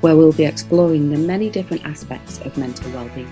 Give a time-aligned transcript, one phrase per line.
[0.00, 3.30] where we'll be exploring the many different aspects of mental well-being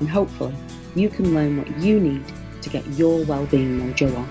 [0.00, 0.54] and hopefully
[0.94, 2.24] you can learn what you need
[2.62, 4.28] to get your well-being mojo on.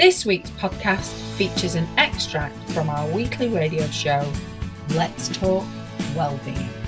[0.00, 4.30] This week's podcast features an extract from our weekly radio show,
[4.90, 5.66] Let's Talk
[6.16, 6.79] Wellbeing.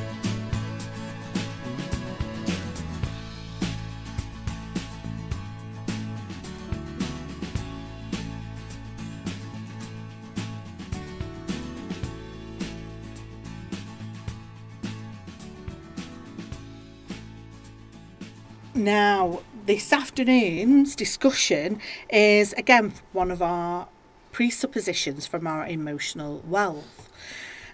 [18.82, 21.78] Now, this afternoon's discussion
[22.10, 23.86] is again one of our
[24.32, 27.08] presuppositions from our emotional wealth.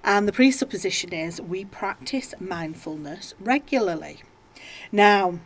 [0.04, 4.20] And the presupposition is we practice mindfulness regularly.
[4.92, 5.38] Now,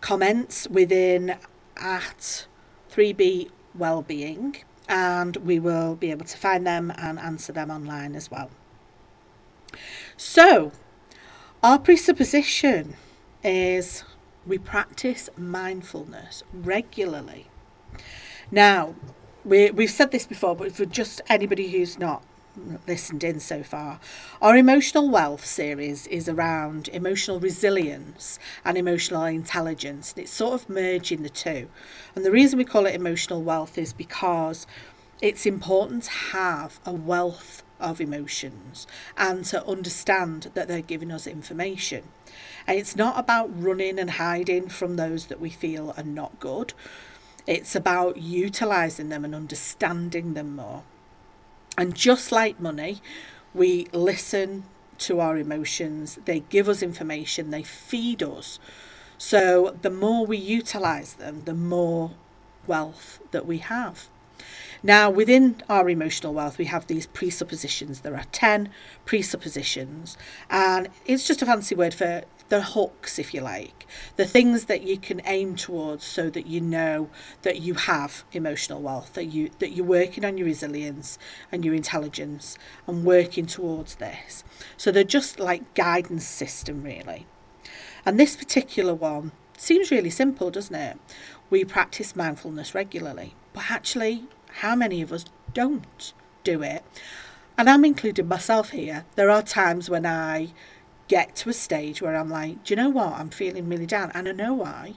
[0.02, 1.36] comments within
[1.78, 2.48] at
[2.92, 4.58] 3B well-being
[4.88, 8.50] and we will be able to find them and answer them online as well.
[10.18, 10.72] So,
[11.62, 12.96] our presupposition
[13.44, 14.04] is
[14.46, 17.48] we practice mindfulness regularly.
[18.52, 18.96] Now,
[19.46, 22.24] we, we've said this before, but for just anybody who's not
[22.88, 24.00] listened in so far.
[24.42, 30.70] Our emotional wealth series is around emotional resilience and emotional intelligence, and it's sort of
[30.70, 31.70] merging the two.
[32.16, 34.68] And the reason we call it emotional wealth is because
[35.22, 38.88] it's important to have a wealth of emotions
[39.18, 42.04] and to understand that they're giving us information.
[42.68, 46.74] And it's not about running and hiding from those that we feel are not good.
[47.48, 50.84] It's about utilizing them and understanding them more.
[51.80, 53.02] And just like money,
[53.54, 54.66] we listen
[54.98, 58.60] to our emotions, they give us information, they feed us.
[59.18, 62.12] So the more we utilize them, the more
[62.68, 64.10] wealth that we have.
[64.84, 68.02] Now, within our emotional wealth, we have these presuppositions.
[68.02, 68.70] There are 10
[69.06, 70.18] presuppositions,
[70.50, 74.82] and it's just a fancy word for the hooks, if you like, the things that
[74.82, 77.10] you can aim towards so that you know
[77.44, 81.18] that you have emotional wealth, that you that you're working on your resilience
[81.52, 84.44] and your intelligence and working towards this.
[84.78, 87.26] So they're just like guidance system really.
[88.06, 90.98] And this particular one seems really simple, doesn't it?
[91.50, 94.26] We practice mindfulness regularly, but actually
[94.62, 96.84] how many of us don't do it?
[97.58, 99.06] And I'm including myself here.
[99.16, 100.54] There are times when I
[101.10, 103.14] get to a stage where I'm like, do you know what?
[103.14, 104.12] I'm feeling really down.
[104.14, 104.94] And I know why.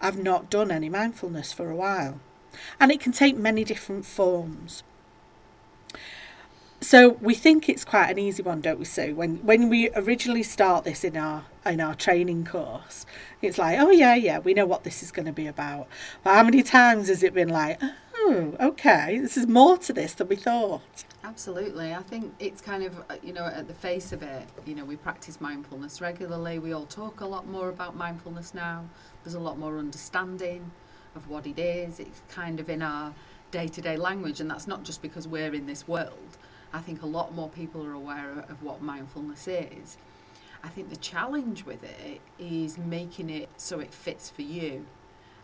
[0.00, 2.20] I've not done any mindfulness for a while.
[2.80, 4.82] And it can take many different forms.
[6.80, 9.14] So we think it's quite an easy one, don't we, Sue?
[9.14, 13.06] When when we originally start this in our in our training course,
[13.40, 15.86] it's like, oh yeah, yeah, we know what this is going to be about.
[16.24, 17.80] But how many times has it been like,
[18.14, 21.04] oh, okay, this is more to this than we thought?
[21.24, 21.94] Absolutely.
[21.94, 24.84] I think it's kind of, uh, you know, at the face of it, you know,
[24.84, 26.58] we practice mindfulness regularly.
[26.58, 28.86] We all talk a lot more about mindfulness now.
[29.22, 30.72] There's a lot more understanding
[31.14, 32.00] of what it is.
[32.00, 33.14] It's kind of in our
[33.52, 36.38] day to day language, and that's not just because we're in this world.
[36.72, 39.98] I think a lot more people are aware of what mindfulness is.
[40.64, 44.86] I think the challenge with it is making it so it fits for you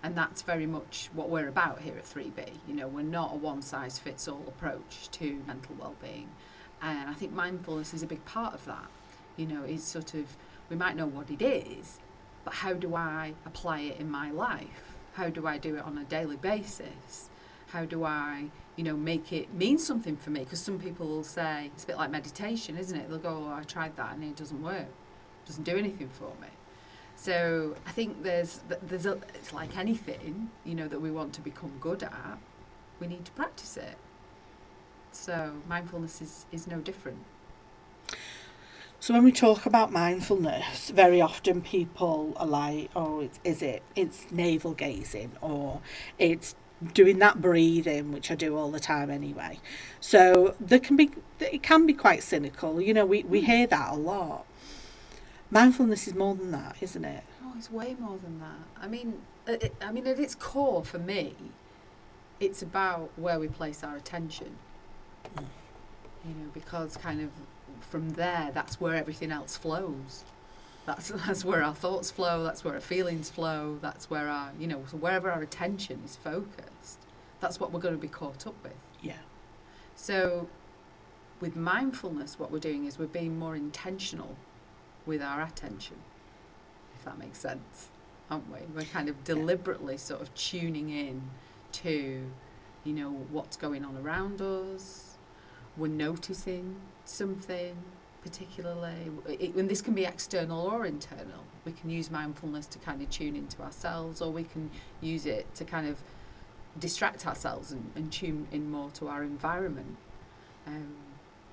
[0.03, 2.51] and that's very much what we're about here at 3B.
[2.67, 6.29] You know, we're not a one size fits all approach to mental well-being,
[6.81, 8.87] and I think mindfulness is a big part of that.
[9.37, 10.37] You know, it's sort of
[10.71, 11.99] we might know what it is,
[12.45, 14.97] but how do I apply it in my life?
[15.15, 17.29] How do I do it on a daily basis?
[17.69, 20.41] How do I, you know, make it mean something for me?
[20.41, 23.09] Because some people will say it's a bit like meditation, isn't it?
[23.09, 24.87] They'll go, oh, I tried that and it doesn't work,
[25.49, 26.49] doesn't do anything for me.
[27.17, 31.41] So I think there's there's a it's like anything, you know, that we want to
[31.41, 32.39] become good at.
[33.01, 33.97] We need to practice it.
[35.11, 37.25] So mindfulness is, is no different.
[39.01, 43.83] So when we talk about mindfulness, very often people are like, "Oh, it's, is it?
[43.97, 45.81] It's navel gazing, or
[46.19, 46.55] it's
[46.95, 49.61] doing that breathing, which I do all the time anyway."
[50.01, 51.11] So there can be
[51.41, 52.81] it can be quite cynical.
[52.81, 53.47] You know, we we hmm.
[53.47, 54.45] hear that a lot.
[55.51, 57.25] Mindfulness is more than that, isn't it?
[57.43, 58.83] Oh, it's way more than that.
[58.83, 61.35] I mean, it, I mean, at its core, for me,
[62.39, 64.57] it's about where we place our attention.
[65.37, 65.45] Mm.
[66.27, 67.31] You know, because kind of
[67.81, 70.25] from there, that's where everything else flows.
[70.85, 72.45] That's that's where our thoughts flow.
[72.45, 73.79] That's where our feelings flow.
[73.81, 76.99] That's where our you know so wherever our attention is focused,
[77.41, 78.75] that's what we're going to be caught up with.
[79.01, 79.21] Yeah.
[79.97, 80.49] So,
[81.41, 84.37] with mindfulness, what we're doing is we're being more intentional
[85.09, 85.97] with our attention,
[86.95, 87.89] if that makes sense,
[88.31, 88.59] aren't we?
[88.75, 91.23] We're kind of deliberately sort of tuning in
[91.73, 92.27] to,
[92.85, 95.15] you know, what's going on around us.
[95.79, 96.77] We're noticing
[97.07, 97.77] something
[98.23, 101.45] particularly, it, and this can be external or internal.
[101.65, 104.71] We can use mindfulness to kind of tune into ourselves, or we can
[105.01, 106.03] use it to kind of
[106.79, 109.97] distract ourselves and, and tune in more to our environment.
[110.67, 110.97] Um,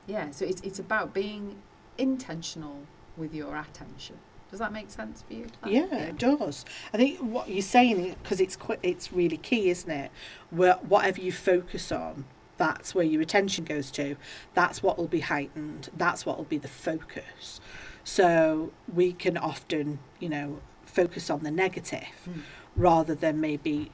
[0.08, 1.56] yeah, so it's, it's about being
[1.98, 2.82] intentional
[3.18, 4.18] with your attention.
[4.50, 5.48] Does that make sense for you?
[5.66, 6.66] Yeah, it does.
[6.94, 10.12] I think what you're saying because it's quite, it's really key, isn't it?
[10.50, 12.26] Where whatever you focus on,
[12.58, 14.16] that's where your attention goes to.
[14.54, 15.90] That's what will be heightened.
[15.98, 17.60] That's what will be the focus.
[18.04, 22.42] So we can often, you know, focus on the negative Mm.
[22.76, 23.92] rather than maybe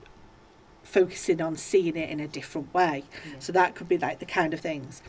[0.83, 3.03] focusing on seeing it in a different way.
[3.25, 3.35] Yeah.
[3.39, 5.01] So that could be like the kind of things.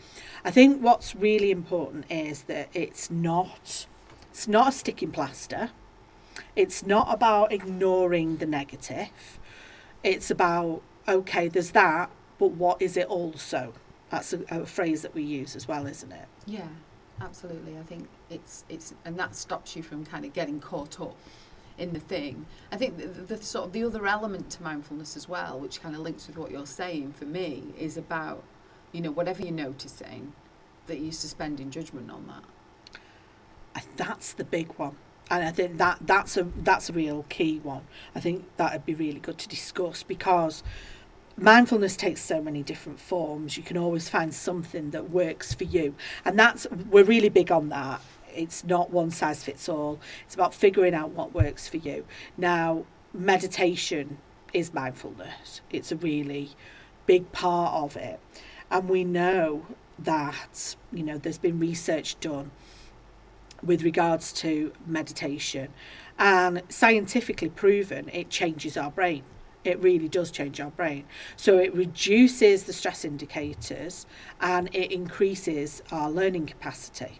[0.45, 3.85] I think what's really important is that it's not
[4.33, 5.69] it's not a sticking plaster.
[6.55, 9.37] It's not about ignoring the negative.
[10.03, 12.09] It's about okay, there's that,
[12.39, 13.73] but what is it also?
[14.09, 16.25] That's a, a phrase that we use as well, isn't it?
[16.47, 16.69] Yeah,
[17.21, 17.77] absolutely.
[17.77, 21.15] I think it's it's and that stops you from kind of getting caught up
[21.77, 22.47] in the thing.
[22.71, 25.79] I think the, the, the sort of the other element to mindfulness as well, which
[25.79, 28.41] kind of links with what you're saying for me, is about
[28.91, 30.33] you know whatever you're noticing,
[30.87, 32.43] that you're suspending judgment on that.
[33.95, 34.97] That's the big one.
[35.29, 37.83] And I think that that's a that's a real key one.
[38.13, 40.63] I think that'd be really good to discuss because
[41.37, 43.57] mindfulness takes so many different forms.
[43.57, 45.95] You can always find something that works for you,
[46.25, 48.01] and that's we're really big on that.
[48.35, 49.99] It's not one size fits all.
[50.25, 52.05] It's about figuring out what works for you.
[52.35, 54.17] Now, meditation
[54.53, 55.61] is mindfulness.
[55.71, 56.51] It's a really
[57.05, 58.19] big part of it,
[58.69, 59.65] and we know
[59.97, 62.51] that you know there's been research done
[63.63, 65.69] with regards to meditation.
[66.17, 69.23] And scientifically proven it changes our brain.
[69.63, 71.05] It really does change our brain.
[71.37, 74.05] So it reduces the stress indicators
[74.41, 77.19] and it increases our learning capacity.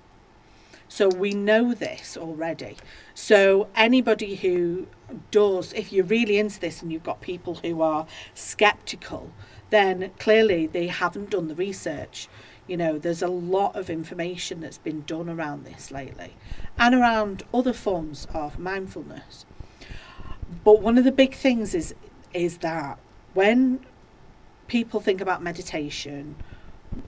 [0.89, 2.77] So we know this already.
[3.15, 4.87] So anybody who
[5.31, 9.31] does if you're really into this and you've got people who are skeptical
[9.69, 12.27] then clearly they haven't done the research
[12.67, 16.35] you know, there's a lot of information that's been done around this lately
[16.77, 19.45] and around other forms of mindfulness.
[20.63, 21.93] But one of the big things is
[22.33, 22.97] is that
[23.33, 23.79] when
[24.67, 26.35] people think about meditation,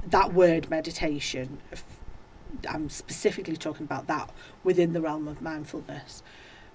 [0.08, 1.60] that word meditation,
[2.68, 4.32] I'm specifically talking about that
[4.64, 6.22] within the realm of mindfulness.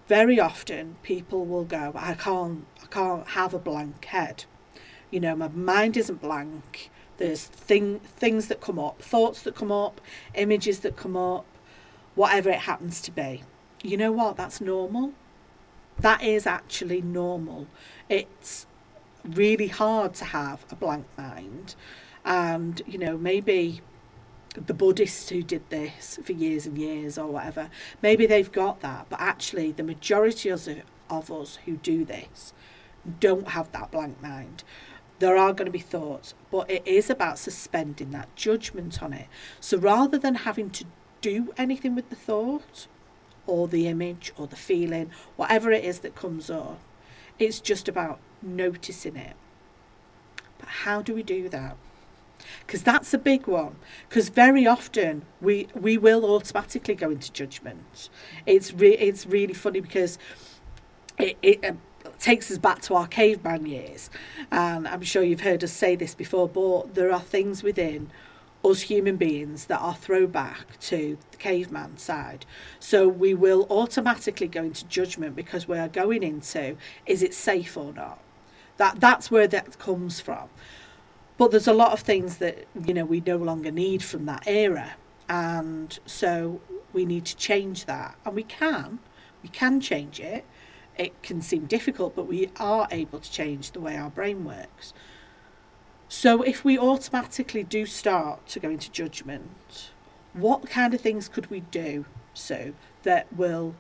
[0.08, 4.44] Very often people will go, I can't I can't have a blank head.
[5.10, 6.90] You know, my mind isn't blank
[7.20, 10.00] there's thing, things that come up, thoughts that come up,
[10.34, 11.44] images that come up,
[12.14, 13.44] whatever it happens to be.
[13.82, 14.36] You know what?
[14.36, 15.12] That's normal.
[15.98, 17.66] That is actually normal.
[18.08, 18.66] It's
[19.22, 21.74] really hard to have a blank mind.
[22.24, 23.82] And, you know, maybe
[24.54, 27.68] the Buddhists who did this for years and years or whatever,
[28.00, 29.06] maybe they've got that.
[29.10, 30.66] But actually, the majority of,
[31.10, 32.54] of us who do this
[33.18, 34.64] don't have that blank mind
[35.20, 39.26] there are going to be thoughts, but it is about suspending that judgment on it.
[39.60, 40.84] So rather than having to
[41.20, 42.88] do anything with the thought
[43.46, 46.80] or the image or the feeling, whatever it is that comes up,
[47.38, 49.36] it's just about noticing it.
[50.58, 51.76] But how do we do that?
[52.66, 53.76] Because that's a big one.
[54.08, 58.08] Because very often we we will automatically go into judgment.
[58.46, 60.18] It's re- it's really funny because
[61.18, 61.80] it, it um,
[62.20, 64.10] takes us back to our caveman years.
[64.50, 68.10] And I'm sure you've heard us say this before, but there are things within
[68.64, 72.44] us human beings that are throwback to the caveman side.
[72.78, 77.76] So we will automatically go into judgment because we are going into is it safe
[77.76, 78.20] or not?
[78.76, 80.48] That that's where that comes from.
[81.38, 84.46] But there's a lot of things that you know we no longer need from that
[84.46, 84.92] era.
[85.28, 86.60] And so
[86.92, 88.16] we need to change that.
[88.26, 88.98] And we can.
[89.42, 90.44] We can change it.
[90.98, 94.92] It can seem difficult, but we are able to change the way our brain works.
[96.08, 99.90] So if we automatically do start to go into judgment,
[100.32, 102.04] what kind of things could we do
[102.34, 102.72] so
[103.04, 103.74] that will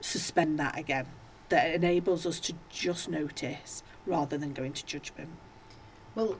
[0.00, 1.06] suspend that again?
[1.48, 5.30] That enables us to just notice rather than go into judgment.
[6.14, 6.38] Well,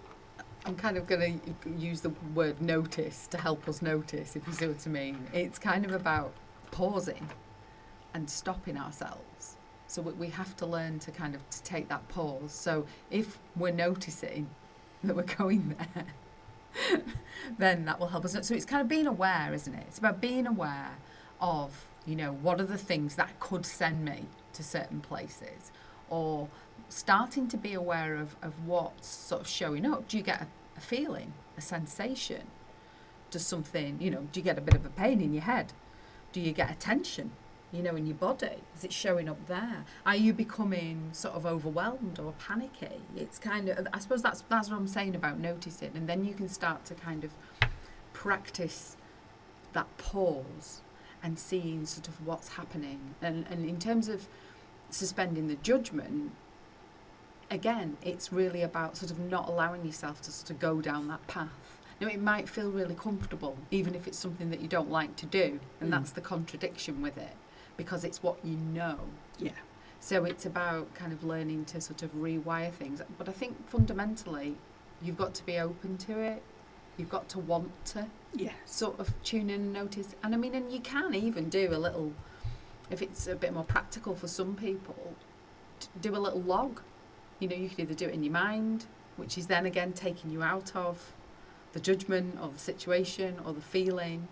[0.65, 4.53] I'm kind of going to use the word notice to help us notice, if you
[4.53, 5.27] see what I mean.
[5.33, 6.33] It's kind of about
[6.71, 7.29] pausing
[8.15, 9.57] and stopping ourselves.
[9.87, 12.53] So we- have to learn to kind of to take that pause.
[12.53, 14.49] So if we're noticing
[15.05, 17.03] that we're going there,
[17.59, 18.33] then that will help us.
[18.47, 19.85] So it's kind of being aware, isn't it?
[19.89, 20.93] It's about being aware
[21.41, 25.73] of, you know, what are the things that could send me to certain places
[26.09, 26.49] or
[26.89, 30.09] starting to be aware of, of what's sort of showing up.
[30.09, 32.43] Do you get a, a feeling, a sensation?
[33.31, 35.73] Does something, you know, do you get a bit of a pain in your head?
[36.33, 37.33] Do you get a tension,
[37.73, 38.57] you know, in your body?
[38.77, 39.85] Is it showing up there?
[40.05, 43.01] Are you becoming sort of overwhelmed or panicky?
[43.17, 45.93] It's kind of, I suppose that's, that's what I'm saying about noticing.
[45.95, 47.31] And then you can start to kind of
[48.13, 48.97] practice
[49.73, 50.83] that pause
[51.23, 53.15] and seeing sort of what's happening.
[53.23, 54.29] And, and in terms of
[54.91, 56.33] suspending the judgment,
[57.51, 61.27] again, it's really about sort of not allowing yourself to sort of go down that
[61.27, 61.79] path.
[62.01, 65.27] Now, it might feel really comfortable, even if it's something that you don't like to
[65.27, 65.93] do, and Mm.
[65.93, 67.37] that's the contradiction with it,
[67.77, 68.99] because it's what you know.
[69.39, 69.53] Yeah.
[70.01, 73.01] So it's about kind of learning to sort of rewire things.
[73.19, 74.57] But I think fundamentally,
[75.01, 76.43] you've got to be open to it.
[76.97, 78.55] You've got to want to Yes.
[78.67, 80.15] sort of tune in and notice.
[80.23, 82.13] And I mean, and you can even do a little,
[82.91, 85.15] if it's a bit more practical for some people,
[86.01, 86.81] do a little log.
[87.39, 88.87] You know, you could either do it in your mind,
[89.17, 91.13] which is then again taking you out of
[91.73, 94.29] the judgment or the situation or the feeling.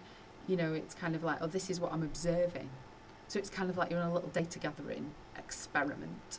[0.46, 2.70] You know, it's kind of like, oh, this is what I'm observing.
[3.30, 6.38] So it's kind of like you're on a little data gathering experiment.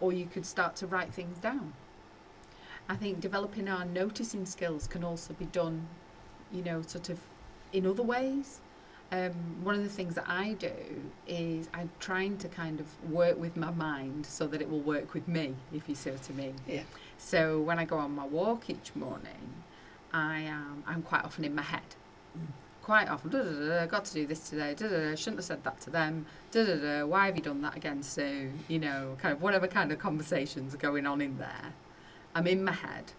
[0.00, 1.72] Or you could start to write things down.
[2.88, 5.88] I think developing our noticing skills can also be done
[6.52, 7.20] you know, sort of
[7.72, 8.60] in other ways.
[9.10, 10.72] Um, one of the things that I do
[11.26, 15.14] is I'm trying to kind of work with my mind so that it will work
[15.14, 16.54] with me, if you see what I mean.
[16.66, 16.82] Yeah.
[17.16, 19.64] So when I go on my walk each morning,
[20.12, 21.96] I am I'm quite often in my head.
[22.38, 22.48] Mm.
[22.88, 25.44] Quite often, da, da, da, got to do this today, da, da, da, shouldn't have
[25.44, 28.50] said that to them, da, da, da, why have you done that again, Sue?
[28.66, 31.74] You know, kind of whatever kind of conversations are going on in there.
[32.34, 33.12] I'm in my head,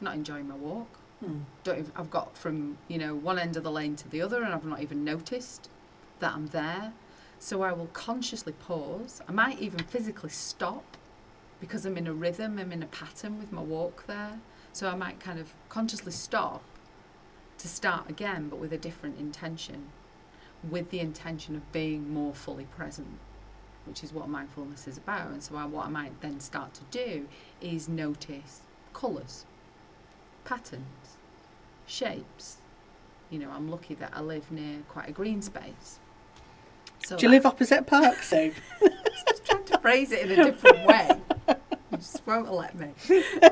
[0.00, 0.88] not enjoying my walk
[1.24, 1.44] Mm.
[1.64, 4.42] don't even, I've got from you know one end of the lane to the other
[4.42, 5.70] and I've not even noticed
[6.18, 6.92] that I'm there
[7.38, 10.98] so I will consciously pause I might even physically stop
[11.58, 14.40] because I'm in a rhythm I'm in a pattern with my walk there
[14.74, 16.62] so I might kind of consciously stop
[17.58, 19.86] to start again but with a different intention
[20.68, 23.18] with the intention of being more fully present
[23.84, 26.82] which is what mindfulness is about and so I, what I might then start to
[26.90, 27.28] do
[27.60, 29.44] is notice colours
[30.46, 31.18] patterns,
[31.86, 32.58] shapes.
[33.28, 35.98] You know, I'm lucky that I live near quite a green space.
[37.04, 38.52] So Do you live opposite Park, Sue?
[39.28, 41.10] just trying to phrase it in a different way.
[41.48, 42.88] You just won't let me.
[43.10, 43.50] I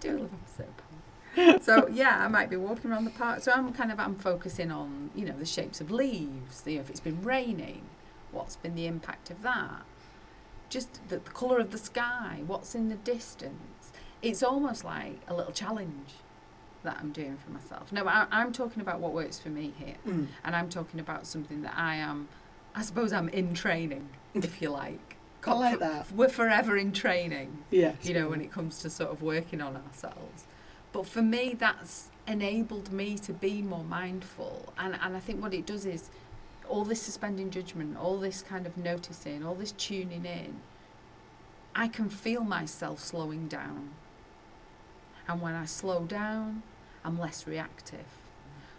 [0.00, 1.02] do live opposite a park.
[1.62, 3.40] So yeah, I might be walking around the park.
[3.42, 6.62] So I'm kind of I'm focusing on you know the shapes of leaves.
[6.66, 7.82] You know, if it's been raining,
[8.32, 9.82] what's been the impact of that?
[10.70, 12.42] Just the, the colour of the sky.
[12.46, 13.92] What's in the distance?
[14.22, 16.10] It's almost like a little challenge
[16.82, 17.92] that I'm doing for myself.
[17.92, 20.26] No, I, I'm talking about what works for me here, Mm.
[20.44, 22.28] and I'm talking about something that I am.
[22.74, 25.16] I suppose I'm in training, if you like.
[25.46, 26.10] I like that.
[26.12, 27.96] We're forever in training Yes.
[28.02, 30.44] you know, when it comes to sort of working on ourselves.
[30.94, 34.72] But for me, that's enabled me to be more mindful.
[34.78, 36.08] And, and I think what it does is
[36.68, 40.60] all this suspending judgment, all this kind of noticing, all this tuning in,
[41.74, 43.90] I can feel myself slowing down.
[45.26, 46.62] And when I slow down,
[47.04, 48.06] I'm less reactive.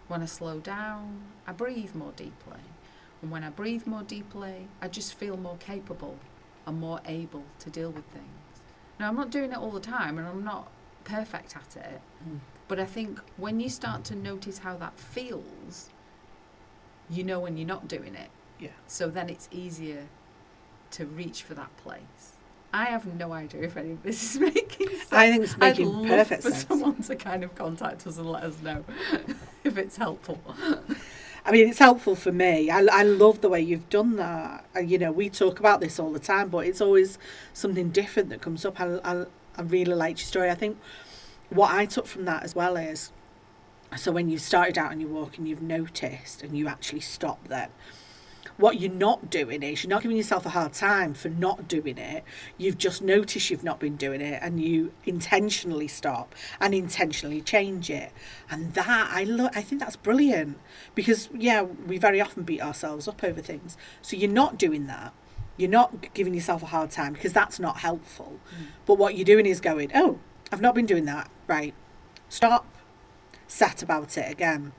[0.08, 2.64] When I slow down, I breathe more deeply.
[3.20, 6.16] And when I breathe more deeply, I just feel more capable
[6.66, 8.24] and more able to deal with things.
[8.98, 10.70] Now, I'm not doing it all the time and I'm not
[11.06, 12.40] perfect at it, Mm.
[12.68, 15.90] but I think when you start to notice how that feels,
[17.08, 18.30] you know when you're not doing it.
[18.58, 18.70] Yeah.
[18.86, 20.08] So then it's easier
[20.92, 22.32] to reach for that place.
[22.72, 25.12] I have no idea if any of this is making sense.
[25.12, 26.66] I think it's making I'd love perfect for sense.
[26.66, 28.84] someone to kind of contact us and let us know
[29.64, 30.40] if it's helpful.
[31.44, 32.70] I mean, it's helpful for me.
[32.70, 34.64] I, I love the way you've done that.
[34.74, 37.18] Uh, you know, we talk about this all the time, but it's always
[37.52, 38.80] something different that comes up.
[38.80, 40.50] I, I, I really liked your story.
[40.50, 40.78] I think
[41.50, 43.12] what I took from that as well is
[43.94, 47.46] so when you started out on your walk and you've noticed and you actually stop
[47.48, 47.68] then,
[48.56, 51.98] what you're not doing is you're not giving yourself a hard time for not doing
[51.98, 52.24] it.
[52.56, 57.90] You've just noticed you've not been doing it and you intentionally stop and intentionally change
[57.90, 58.12] it.
[58.50, 60.58] And that I love I think that's brilliant
[60.94, 63.76] because yeah, we very often beat ourselves up over things.
[64.00, 65.12] So you're not doing that.
[65.56, 68.38] You're not giving yourself a hard time because that's not helpful.
[68.54, 68.66] Mm.
[68.84, 70.18] But what you're doing is going, "Oh,
[70.52, 71.74] I've not been doing that." Right.
[72.28, 72.66] Stop.
[73.46, 74.72] Sat about it again.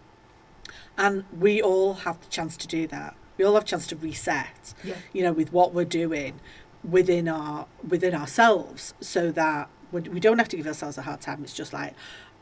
[0.97, 3.15] And we all have the chance to do that.
[3.37, 4.95] We all have a chance to reset Yeah.
[5.13, 6.39] you know, with what we're doing
[6.83, 11.21] within our within ourselves, so that we we don't have to give ourselves a hard
[11.21, 11.43] time.
[11.43, 11.93] It's just like,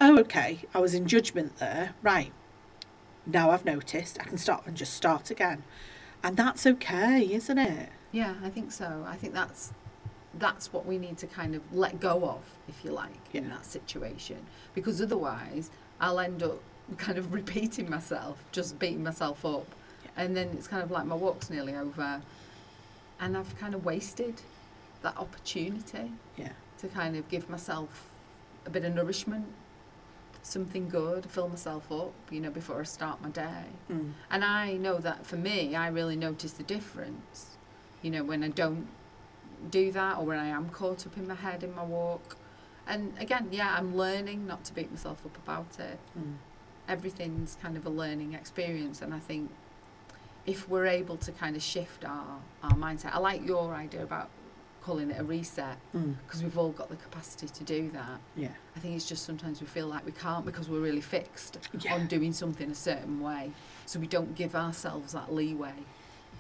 [0.02, 2.32] oh, okay, I was in judgment there, right?
[3.26, 5.64] Now I've noticed, I can stop and just start again,
[6.24, 7.90] and that's okay, isn't it?
[8.16, 9.04] Yeah, I think so.
[9.06, 9.74] I think that's
[10.38, 13.66] that's what we need to kind of let go of, if you like, in that
[13.66, 14.38] situation.
[14.74, 15.70] Because otherwise,
[16.00, 16.60] I'll end up
[16.98, 19.68] kind of repeating myself, just beating myself up,
[20.16, 22.22] and then it's kind of like my walk's nearly over,
[23.20, 24.36] and I've kind of wasted
[25.02, 26.54] that opportunity Yeah.
[26.80, 28.10] to kind of give myself
[28.66, 29.46] a bit of nourishment,
[30.42, 33.66] something good, fill myself up, you know, before I start my day.
[33.92, 34.14] Mm.
[34.32, 37.58] And I know that for me, I really notice the difference,
[38.06, 38.88] you know, when I don't
[39.72, 42.38] do that or when I am caught up in my head in my walk.
[42.88, 45.98] And again, yeah, I'm learning not to beat myself up about it.
[46.18, 46.36] Mm.
[46.88, 49.02] Everything's kind of a learning experience.
[49.02, 49.50] And I think
[50.46, 54.30] if we're able to kind of shift our, our mindset, I like your idea about
[54.84, 56.14] calling it a reset Mm.
[56.28, 58.20] because we've all got the capacity to do that.
[58.36, 58.50] Yeah.
[58.76, 61.96] I think it's just sometimes we feel like we can't because we're really fixed Yeah.
[61.96, 63.52] on doing something a certain way.
[63.88, 65.74] So we don't give ourselves that leeway.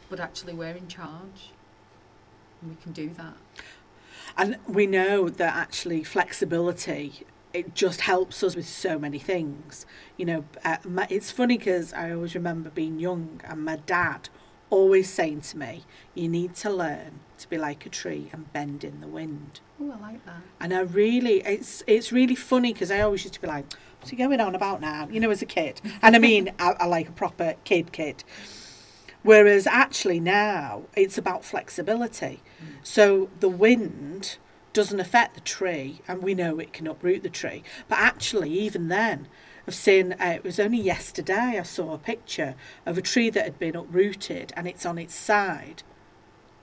[0.10, 1.50] But actually, we're in charge.
[2.62, 3.36] And we can do that.
[4.38, 7.25] And we know that actually flexibility
[7.56, 9.86] it just helps us with so many things.
[10.18, 14.27] You know, uh, my, it's funny because I always remember being young and my dad
[14.70, 18.84] always saying to me, "You need to learn to be like a tree and bend
[18.84, 20.42] in the wind." Oh, I like that.
[20.60, 24.10] And I really, it's it's really funny because I always used to be like, "What's
[24.10, 25.79] he going on about now?" You know, as a kid.
[26.01, 28.25] And I mean, I, I like a proper kid kid.
[29.25, 32.44] Whereas actually now it's about flexibility.
[32.83, 34.38] So the wind
[34.72, 37.64] doesn't affect the tree, and we know it can uproot the tree.
[37.88, 39.27] But actually, even then,
[39.68, 42.53] I've seen uh, it was only yesterday I saw a picture
[42.85, 45.81] of a tree that had been uprooted and it's on its side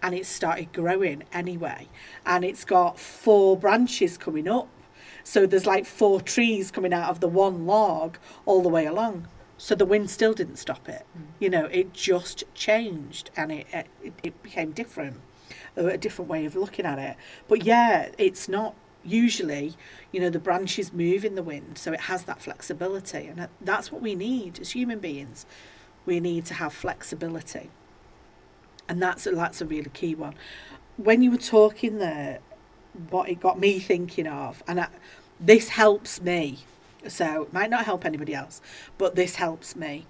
[0.00, 1.88] and it started growing anyway.
[2.24, 4.68] And it's got four branches coming up.
[5.24, 9.26] So there's like four trees coming out of the one log all the way along.
[9.62, 11.06] So the wind still didn't stop it.
[11.38, 13.66] You know, it just changed and it,
[14.02, 15.20] it, it became different,
[15.76, 17.16] a a different way of looking at it.
[17.46, 19.74] But yeah, it's not usually,
[20.10, 21.78] you know, the branches move in the wind.
[21.78, 23.28] So it has that flexibility.
[23.28, 25.46] And that's what we need as human beings.
[26.06, 27.70] We need to have flexibility
[28.88, 30.34] and that's a, that's a really key one.
[30.96, 32.40] When you were talking there,
[33.10, 34.88] what it got me thinking of, and I,
[35.40, 36.58] this helps me,
[37.08, 38.60] so it might not help anybody else,
[38.98, 40.06] but this helps me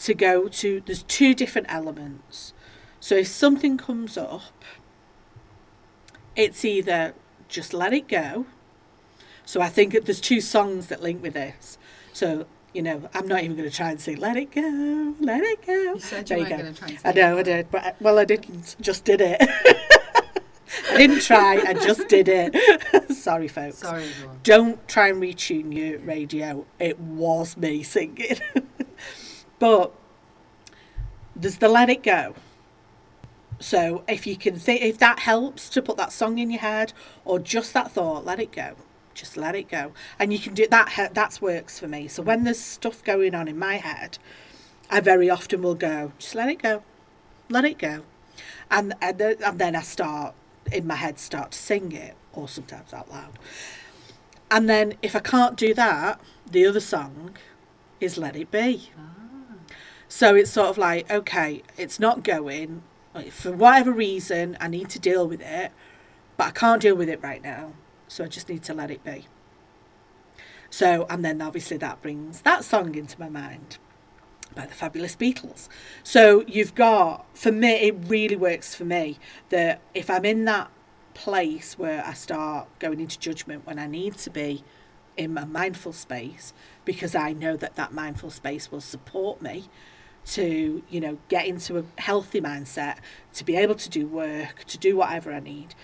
[0.00, 0.80] to go to.
[0.84, 2.52] There's two different elements.
[3.00, 4.64] So if something comes up,
[6.36, 7.14] it's either
[7.48, 8.46] just let it go.
[9.44, 11.78] So I think there's two songs that link with this.
[12.12, 15.42] So you know, I'm not even going to try and say "Let It Go, Let
[15.42, 16.62] It Go." You said There you you weren't go.
[16.62, 18.76] going to try and say I know I did, but I, well, I didn't.
[18.80, 19.40] Just did it.
[20.90, 21.62] I didn't try.
[21.66, 23.12] I just did it.
[23.16, 23.78] Sorry, folks.
[23.78, 24.40] Sorry, everyone.
[24.42, 26.66] Don't try and retune your radio.
[26.78, 28.38] It was me singing.
[29.58, 29.92] but
[31.34, 32.34] there's the let it go.
[33.58, 36.92] So if you can think, if that helps to put that song in your head
[37.24, 38.74] or just that thought, let it go.
[39.12, 41.10] Just let it go, and you can do that.
[41.12, 42.06] That's works for me.
[42.08, 44.18] So when there's stuff going on in my head,
[44.88, 46.84] I very often will go, just let it go,
[47.50, 48.04] let it go,
[48.70, 50.34] and and, and then I start
[50.72, 53.38] in my head start to sing it, or sometimes out loud.
[54.50, 57.36] And then if I can't do that, the other song
[58.00, 58.90] is Let It Be.
[58.98, 59.10] Ah.
[60.08, 62.82] So it's sort of like, okay, it's not going.
[63.30, 65.72] For whatever reason, I need to deal with it,
[66.36, 67.74] but I can't deal with it right now.
[68.08, 69.26] So I just need to let it be.
[70.68, 73.78] So, and then obviously that brings that song into my mind
[74.54, 75.68] by the Fabulous Beatles.
[76.02, 79.18] So you've got, for me, it really works for me
[79.50, 80.70] that if I'm in that
[81.14, 84.64] place where I start going into judgment when I need to be
[85.16, 89.68] in my mindful space because I know that that mindful space will support me
[90.24, 92.98] to, you know, get into a healthy mindset,
[93.34, 95.74] to be able to do work, to do whatever I need.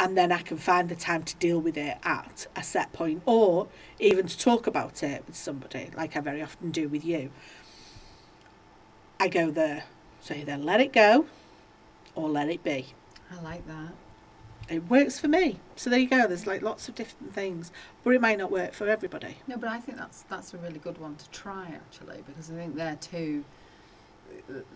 [0.00, 3.22] And then I can find the time to deal with it at a set point
[3.26, 3.66] or
[3.98, 7.30] even to talk about it with somebody, like I very often do with you.
[9.20, 9.84] I go there.
[10.20, 11.26] So either let it go
[12.14, 12.86] or let it be.
[13.30, 13.92] I like that.
[14.68, 15.60] It works for me.
[15.76, 16.26] So there you go.
[16.26, 17.72] There's like lots of different things,
[18.04, 19.38] but it might not work for everybody.
[19.46, 22.54] No, but I think that's that's a really good one to try actually because I
[22.54, 23.44] think they're two.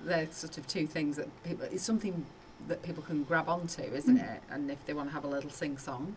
[0.05, 1.67] They're sort of two things that people.
[1.71, 2.25] It's something
[2.69, 4.37] that people can grab onto, isn't Mm.
[4.37, 4.43] it?
[4.51, 6.15] And if they want to have a little sing song,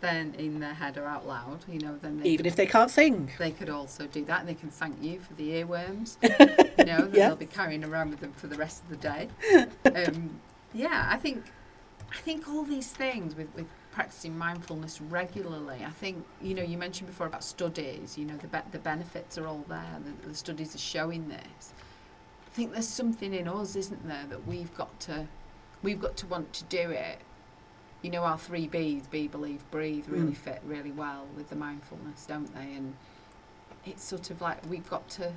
[0.00, 2.90] then in their head or out loud, you know, then they Even if they can't
[2.90, 3.30] sing.
[3.38, 6.16] they could also do that and they can thank you for the earworms
[6.78, 7.28] you know that Yeah.
[7.28, 9.28] they'll be carrying around with them for the rest of the day
[9.94, 10.40] um,
[10.74, 11.44] yeah i think
[12.12, 16.76] i think all these things with, with practicing mindfulness regularly i think you know you
[16.76, 20.34] mentioned before about studies you know the, be- the benefits are all there the, the
[20.34, 21.72] studies are showing this
[22.46, 25.28] i think there's something in us isn't there that we've got to
[25.82, 27.18] we've got to want to do it
[28.04, 30.36] you know our three b's be believe breathe really Mm.
[30.36, 32.94] fit really well with the mindfulness don't they and
[33.86, 35.32] it's sort of like we've got to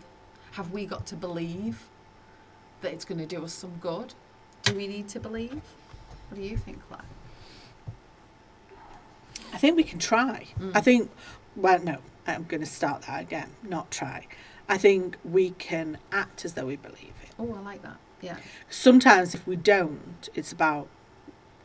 [0.51, 1.87] have we got to believe
[2.81, 4.13] that it's going to do us some good
[4.63, 5.61] do we need to believe
[6.29, 7.01] what do you think claire
[9.53, 10.47] I think we can try.
[10.59, 10.71] Mm.
[10.75, 11.09] I think,
[11.55, 14.27] well, no, I'm going to start that again, not try.
[14.67, 17.29] I think we can act as though we believe it.
[17.39, 18.37] oh i like that yeah
[18.69, 20.89] Sometimes if we don't, it's about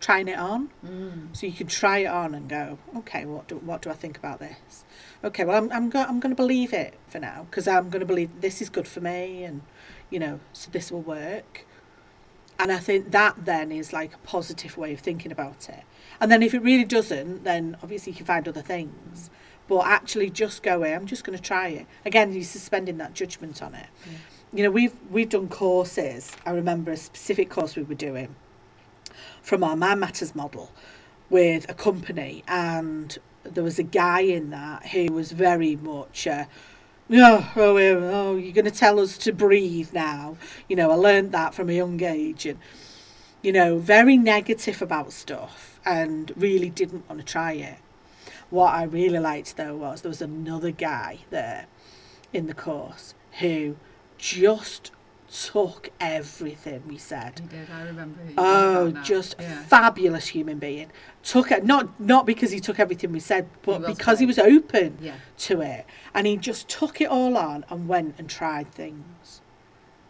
[0.02, 0.68] trying it on.
[0.84, 1.34] mm.
[1.34, 4.18] So you can try it on and go, okay, what do what do I think
[4.18, 4.84] about this?
[5.24, 8.00] Okay, well I'm I'm go- I'm going to believe it for now because I'm going
[8.00, 9.62] to believe this is good for me, and
[10.10, 11.64] you know, so this will work.
[12.58, 15.84] And I think that then is like a positive way of thinking about it.
[16.20, 19.30] And then if it really doesn't, then obviously you can find other things.
[19.68, 20.94] But actually, just go away.
[20.94, 22.32] I'm just going to try it again.
[22.32, 23.86] You're suspending that judgment on it.
[24.06, 24.18] Yeah.
[24.54, 26.36] You know, we've we've done courses.
[26.44, 28.34] I remember a specific course we were doing
[29.42, 30.70] from our Man Matters model
[31.28, 36.26] with a company, and there was a guy in that who was very much.
[36.26, 36.44] Uh,
[37.08, 40.36] no, oh, oh, you're going to tell us to breathe now.
[40.68, 42.58] You know, I learned that from a young age, and
[43.42, 47.78] you know, very negative about stuff, and really didn't want to try it.
[48.50, 51.66] What I really liked though was there was another guy there
[52.32, 53.76] in the course who
[54.18, 54.90] just
[55.32, 59.62] took everything we said you did i remember Oh, just yeah.
[59.64, 60.90] fabulous human being.
[61.22, 64.38] Took it not not because he took everything we said, but was because he was
[64.38, 68.72] open yeah to it, and he just took it all on and went and tried
[68.72, 69.40] things.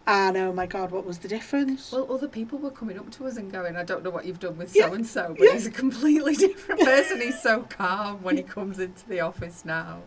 [0.05, 1.93] And oh my God, what was the difference?
[1.93, 4.41] well, other people were coming up to us and going, I don't know what you've
[4.41, 5.53] done with so and so, but yeah.
[5.53, 7.21] he's a completely different person.
[7.21, 10.01] He's so calm when he comes into the office now.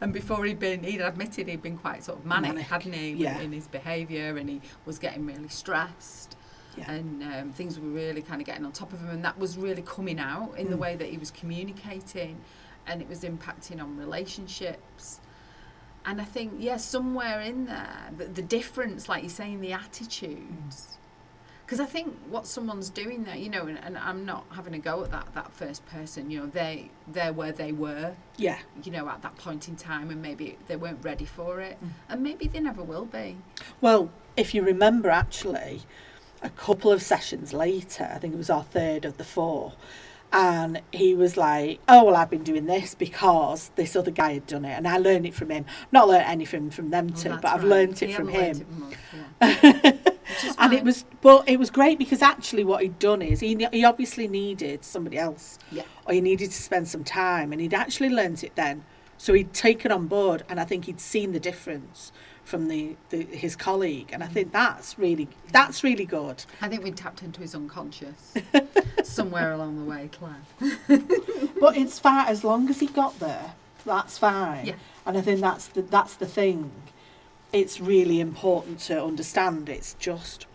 [0.00, 3.10] And before he'd been, he'd admitted he'd been quite sort of manic, Manic, hadn't he,
[3.12, 3.40] yeah.
[3.40, 6.36] in his behaviour, and he was getting really stressed.
[6.78, 6.90] Yeah.
[6.90, 9.58] And um, things were really kind of getting on top of him, and that was
[9.58, 10.80] really coming out in the Mm.
[10.80, 12.40] way that he was communicating,
[12.86, 15.20] and it was impacting on relationships.
[16.04, 20.88] And I think, yeah, somewhere in there, the, the difference, like you're saying, the attitudes.
[21.64, 24.78] Because I think what someone's doing there, you know, and, and I'm not having a
[24.78, 26.30] go at that that first person.
[26.30, 30.10] You know, they they're where they were, yeah, you know, at that point in time,
[30.10, 31.90] and maybe they weren't ready for it, Mm.
[32.10, 33.38] and maybe they never will be.
[33.80, 35.82] Well, if you remember, actually,
[36.42, 39.72] a couple of sessions later, I think it was our third of the four,
[40.32, 44.46] and he was like, "Oh well, I've been doing this because this other guy had
[44.46, 45.64] done it, and I learned it from him.
[45.90, 48.92] Not learned anything from them Well, two, but I've learned it from him." it from
[49.40, 49.92] yeah.
[50.58, 53.84] And it was but it was great because actually what he'd done is he, he
[53.84, 55.82] obviously needed somebody else Yeah.
[56.06, 58.84] or he needed to spend some time and he'd actually learnt it then
[59.18, 62.12] so he'd taken on board and i think he'd seen the difference
[62.44, 66.44] from the, the his colleague and i think that's really that's really good.
[66.60, 68.34] I think we tapped into his unconscious
[69.04, 70.42] somewhere along the way, Claire.
[71.60, 74.66] but it's fine as long as he got there that's fine.
[74.66, 74.74] Yeah.
[75.06, 76.70] and i think that's the that's the thing.
[77.52, 80.46] It's really important to understand it's just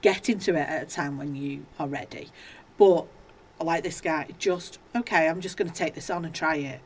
[0.00, 2.30] get into it at a time when you are ready.
[2.78, 3.06] But
[3.60, 6.80] like this guy just okay i'm just going to take this on and try it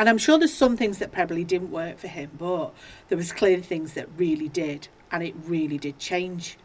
[0.00, 2.74] and i'm sure there's some things that probably didn't work for him but
[3.08, 6.56] there was clearly things that really did and it really did change.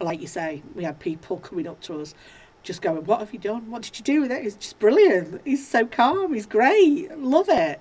[0.00, 2.14] Like you say we had people coming up to us
[2.62, 3.70] just going what have you done?
[3.70, 4.44] What did you do with it?
[4.44, 5.40] It's just brilliant.
[5.44, 6.34] He's so calm.
[6.34, 7.16] He's great.
[7.18, 7.80] Love it.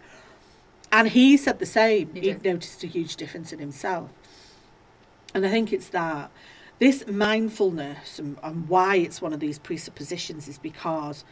[0.91, 2.13] And he said the same.
[2.13, 4.09] He he'd noticed a huge difference in himself.
[5.33, 6.31] And i think it's that
[6.79, 11.25] this mindfulness and, and why it's one of these presuppositions is because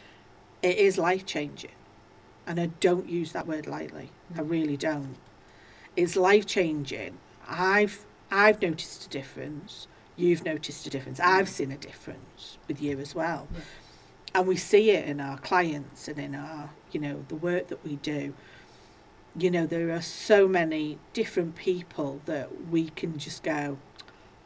[0.62, 1.70] it is life changing.
[2.46, 4.10] And I don't use that word lightly.
[4.36, 5.16] I really don't.
[5.96, 7.18] It's life changing.
[7.48, 9.88] I've I've noticed a difference.
[10.16, 11.20] You've noticed a difference.
[11.20, 13.48] I've seen a difference with you as well.
[13.52, 13.60] Yeah.
[14.34, 17.84] And we see it in our clients and in our, you know, the work that
[17.84, 18.34] we do.
[19.38, 23.78] You know, there are so many different people that we can just go,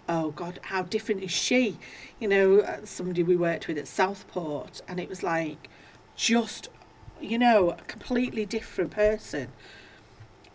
[0.08, 1.78] oh God, how different is she?
[2.18, 5.68] You know, uh, somebody we worked with at Southport, and it was like
[6.16, 6.68] just,
[7.20, 9.48] you know, a completely different person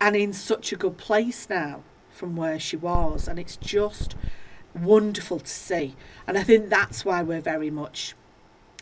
[0.00, 3.28] and in such a good place now from where she was.
[3.28, 4.14] And it's just
[4.74, 5.94] wonderful to see.
[6.26, 8.14] And I think that's why we're very much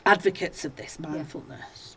[0.07, 1.97] advocates of this mindfulness.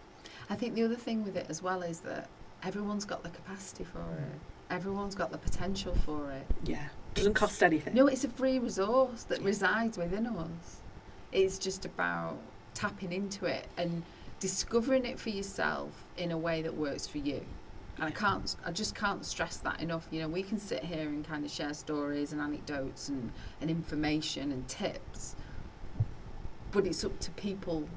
[0.49, 2.29] I think the other thing with it as well is that
[2.63, 4.21] everyone's got the capacity for it.
[4.21, 4.39] Mm.
[4.69, 6.45] Everyone's got the potential for it.
[6.63, 6.89] Yeah.
[7.13, 7.93] Doesn't cost anything.
[7.93, 10.81] No, it's a free resource that resides within us.
[11.31, 12.37] It's just about
[12.73, 14.03] tapping into it and
[14.39, 17.45] discovering it for yourself in a way that works for you.
[17.97, 20.07] And I can't, I just can't stress that enough.
[20.11, 23.71] You know, we can sit here and kind of share stories and anecdotes and, and
[23.71, 25.35] information and tips,
[26.71, 27.89] but it's up to people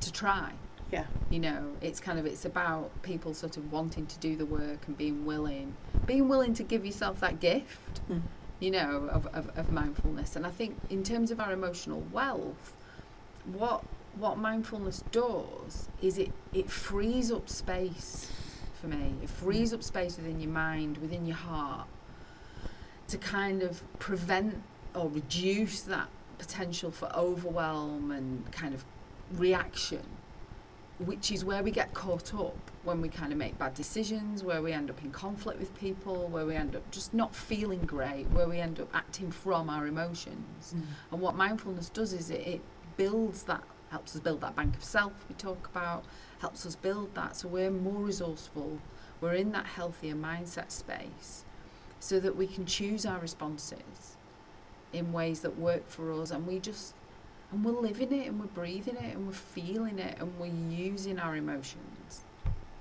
[0.00, 0.52] to try.
[0.92, 1.06] Yeah.
[1.30, 4.86] You know, it's kind of it's about people sort of wanting to do the work
[4.86, 5.74] and being willing,
[6.06, 8.00] being willing to give yourself that gift.
[8.08, 8.22] Mm.
[8.60, 10.36] You know, of, of, of mindfulness.
[10.36, 12.76] And I think in terms of our emotional wealth,
[13.46, 13.84] what
[14.16, 18.30] what mindfulness does is it it frees up space
[18.80, 19.14] for me.
[19.22, 21.86] It frees up space within your mind, within your heart,
[23.08, 24.62] to kind of prevent
[24.94, 28.84] or reduce that potential for overwhelm and kind of
[29.32, 30.02] reaction,
[30.98, 34.62] which is where we get caught up when we kind of make bad decisions, where
[34.62, 38.26] we end up in conflict with people, where we end up just not feeling great,
[38.30, 40.74] where we end up acting from our emotions.
[40.74, 40.82] Mm.
[41.12, 42.60] And what mindfulness does is it, it
[42.96, 46.04] builds that, helps us build that bank of self we talk about,
[46.40, 47.36] helps us build that.
[47.36, 48.78] So we're more resourceful,
[49.20, 51.44] we're in that healthier mindset space
[51.98, 54.16] so that we can choose our responses
[54.92, 56.30] in ways that work for us.
[56.30, 56.94] And we just
[57.52, 61.18] and we're living it and we're breathing it and we're feeling it and we're using
[61.18, 62.22] our emotions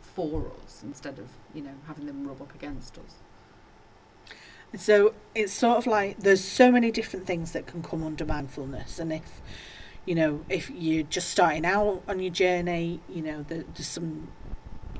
[0.02, 3.16] for us instead of you know having them rub up against us.
[4.76, 9.00] So it's sort of like there's so many different things that can come under mindfulness,
[9.00, 9.42] and if
[10.10, 14.30] you know if you're just starting out on your journey, you know there, there's some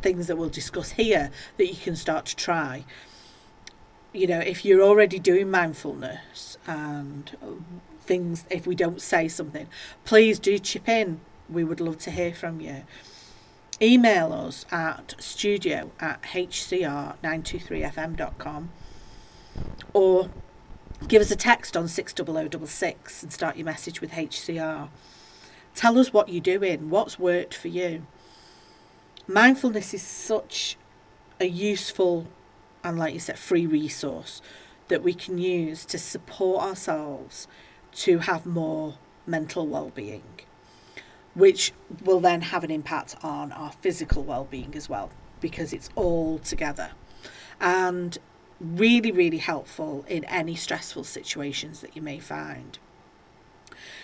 [0.04, 2.86] things that we'll discuss here that you can start to try.
[4.14, 7.36] You know, if you're already doing mindfulness and
[8.02, 9.68] things, if we don't say something,
[10.06, 11.22] please do chip in.
[11.50, 12.84] We would love to hear from you.
[13.82, 18.70] Email us at studio at hcr923fm.com
[19.94, 20.30] or
[21.08, 24.90] give us a text on 60066 and start your message with HCR.
[25.76, 28.06] Tell us what you're doing, what's worked for you.
[29.28, 30.78] Mindfulness is such
[31.40, 32.28] a useful
[32.84, 34.42] and, like you said, free resource
[34.88, 37.48] that we can use to support ourselves
[37.94, 40.24] to have more mental well-being
[41.36, 41.72] which
[42.04, 46.92] will then have an impact on our physical well-being as well because it's all together
[47.62, 48.18] and
[48.60, 52.78] really really helpful in any stressful situations that you may find.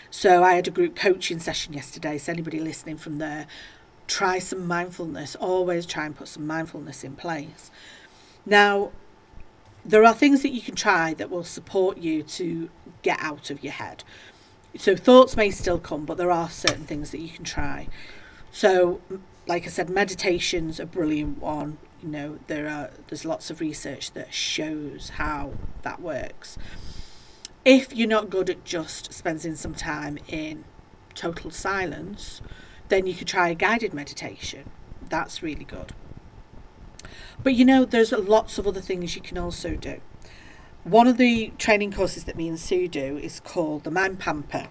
[0.10, 3.48] So i had a group coaching session yesterday so anybody listening from there
[4.08, 7.72] try some mindfulness always try and put some mindfulness in place.
[8.46, 8.92] Now
[9.84, 12.70] there are things that you can try that will support you to
[13.02, 14.04] get out of your head.
[14.78, 17.88] So thoughts may still come but there are certain things that you can try.
[18.52, 19.02] So
[19.48, 21.78] like i said meditation's a brilliant one.
[22.02, 26.58] You know there are there's lots of research that shows how that works.
[27.64, 30.66] If you're not good at just spending some time in
[31.16, 32.42] total silence
[32.90, 34.70] then you could try a guided meditation.
[35.10, 35.94] That's really good.
[37.42, 40.02] But you know there's lots of other things you can also do.
[40.84, 44.68] One of the training courses that me and Sue do is called the Mind Pamper.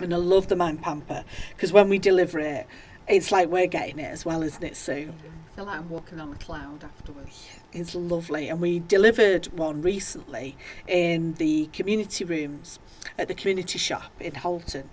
[0.00, 1.24] And I love the Mind Pamper
[1.54, 2.66] because when we deliver it,
[3.12, 5.12] it's like we're getting it as well, isn't it, Sue?
[5.52, 7.46] I feel like I'm walking on a cloud afterwards.
[7.72, 8.48] It's lovely.
[8.48, 10.56] And we delivered one recently
[10.88, 12.78] in the community rooms
[13.18, 14.88] at the community shop in Holton.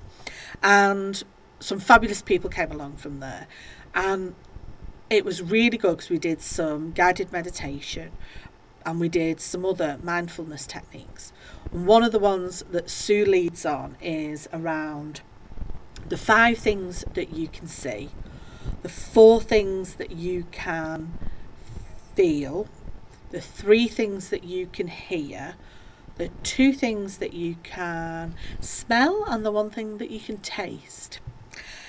[0.61, 1.23] And
[1.61, 3.47] some fabulous people came along from there.
[3.95, 4.35] And
[5.09, 8.11] it was really good because we did some guided meditation
[8.85, 11.31] and we did some other mindfulness techniques.
[11.71, 15.21] And one of the ones that Sue leads on is around
[16.07, 18.09] the five things that you can see,
[18.81, 21.17] the four things that you can
[22.15, 22.67] feel,
[23.31, 25.55] the three things that you can hear,
[26.17, 31.19] the two things that you can smell and the one thing that you can taste.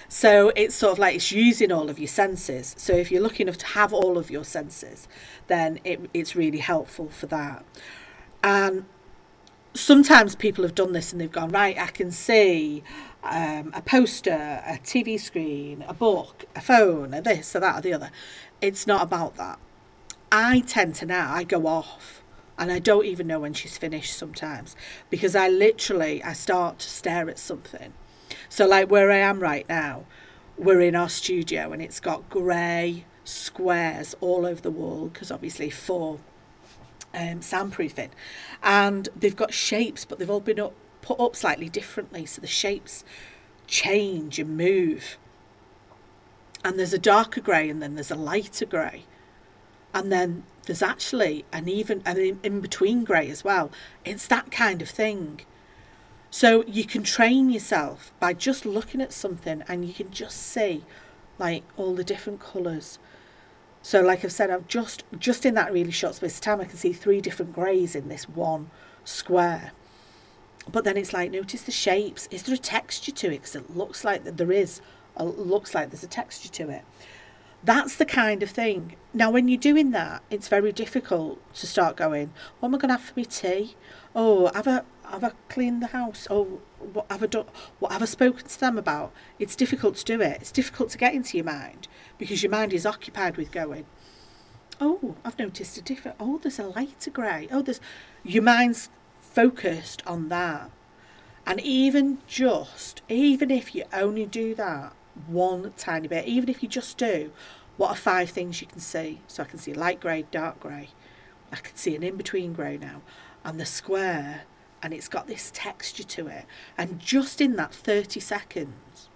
[0.09, 2.75] So it's sort of like it's using all of your senses.
[2.77, 5.07] So if you're lucky enough to have all of your senses,
[5.47, 7.65] then it, it's really helpful for that.
[8.43, 8.87] And
[9.75, 12.83] sometimes people have done this and they've gone, right, I can see
[13.23, 17.83] um, a poster, a TV screen, a book, a phone, a this, or that, or
[17.83, 18.11] the other.
[18.61, 19.59] It's not about that.
[20.33, 22.23] I tend to now, I go off
[22.59, 24.77] and I don't even know when she's finished sometimes
[25.09, 27.93] because I literally, I start to stare at something.
[28.49, 30.05] So like where I am right now,
[30.57, 35.71] we're in our studio and it's got grey squares all over the wall because obviously
[35.71, 36.19] for
[37.15, 38.11] um, soundproofing
[38.63, 42.47] and they've got shapes but they've all been up, put up slightly differently so the
[42.47, 43.05] shapes
[43.71, 45.17] change and move.
[46.63, 49.05] And there's a darker grey and then there's a lighter grey.
[49.95, 53.71] And then there's actually an even an in between grey as well.
[54.05, 55.41] It's that kind of thing.
[56.31, 60.85] So you can train yourself by just looking at something and you can just see
[61.39, 62.99] like all the different colours
[63.83, 66.65] so like I've said, I've just just in that really short space of time I
[66.65, 68.71] can see three different greys in this one
[69.05, 69.73] square.
[70.71, 72.29] But then it's like notice the shapes.
[72.31, 73.31] Is there a texture to it?
[73.31, 74.81] Because it looks like that there is.
[75.17, 76.83] A, looks like there's a texture to it.
[77.63, 78.97] That's the kind of thing.
[79.13, 82.33] Now, when you're doing that, it's very difficult to start going.
[82.59, 83.75] What am I going to have for my tea?
[84.15, 86.27] Oh, have I have I cleaned the house?
[86.31, 87.47] Oh, what have I done?
[87.79, 89.13] What have I spoken to them about?
[89.39, 90.39] It's difficult to do it.
[90.41, 91.89] It's difficult to get into your mind
[92.19, 93.87] because your mind is occupied with going,
[94.81, 97.49] oh, I've noticed a different, oh, there's a lighter grey.
[97.51, 97.81] Oh, there's,
[98.25, 98.89] your mind's
[99.19, 100.71] focused on that.
[101.47, 104.93] And even just, even if you only do that
[105.27, 107.33] one tiny bit, even if you just do,
[107.77, 109.21] what are five things you can see?
[109.27, 110.91] So I can see light grey, dark grey.
[111.53, 113.03] I can see an in-between grey now.
[113.45, 114.43] And the square,
[114.83, 116.45] and it's got this texture to it.
[116.79, 119.09] And just in that 30 seconds,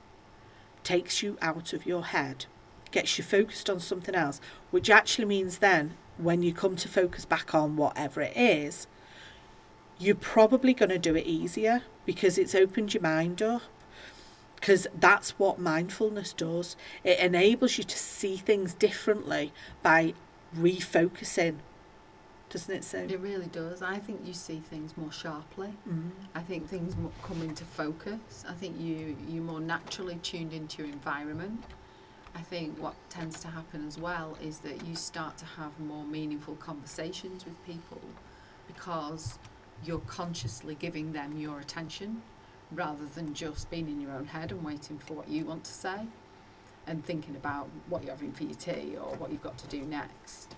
[0.82, 2.46] takes you out of your head
[2.94, 7.24] gets you focused on something else, which actually means then when you come to focus
[7.24, 8.86] back on whatever it is,
[9.98, 13.62] you're probably going to do it easier because it's opened your mind up.
[14.54, 16.76] Because that's what mindfulness does.
[17.02, 20.14] It enables you to see things differently by
[20.56, 21.56] refocusing.
[22.54, 22.98] Doesn't it, Sue?
[22.98, 23.82] It really does.
[23.82, 25.74] I think you see things more sharply.
[25.90, 26.10] Mm.
[26.36, 28.44] I think things come into focus.
[28.48, 31.64] I think you you're more naturally tuned into your environment.
[32.32, 36.04] I think what tends to happen as well is that you start to have more
[36.04, 38.00] meaningful conversations with people
[38.68, 39.36] because
[39.84, 42.22] you're consciously giving them your attention
[42.70, 45.72] rather than just being in your own head and waiting for what you want to
[45.72, 46.06] say
[46.86, 49.82] and thinking about what you're having for your tea or what you've got to do
[49.82, 50.54] next.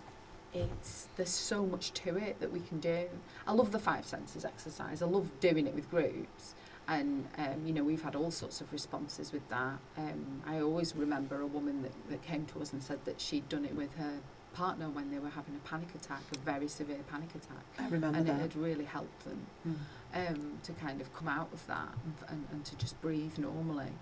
[0.61, 3.07] It's there's so much to it that we can do.
[3.47, 5.03] I love the five senses exercise.
[5.03, 6.55] I love doing it with groups
[6.89, 9.79] and um, you know we've had all sorts of responses with that.
[9.99, 13.49] Um, I always remember a woman that, that came to us and said that she'd
[13.49, 14.19] done it with her
[14.55, 18.17] partner when they were having a panic attack, a very severe panic attack, I remember
[18.19, 18.37] and that.
[18.37, 20.31] it had really helped them Mm.
[20.31, 23.93] um, to kind of come out of that and, and, and to just breathe normally.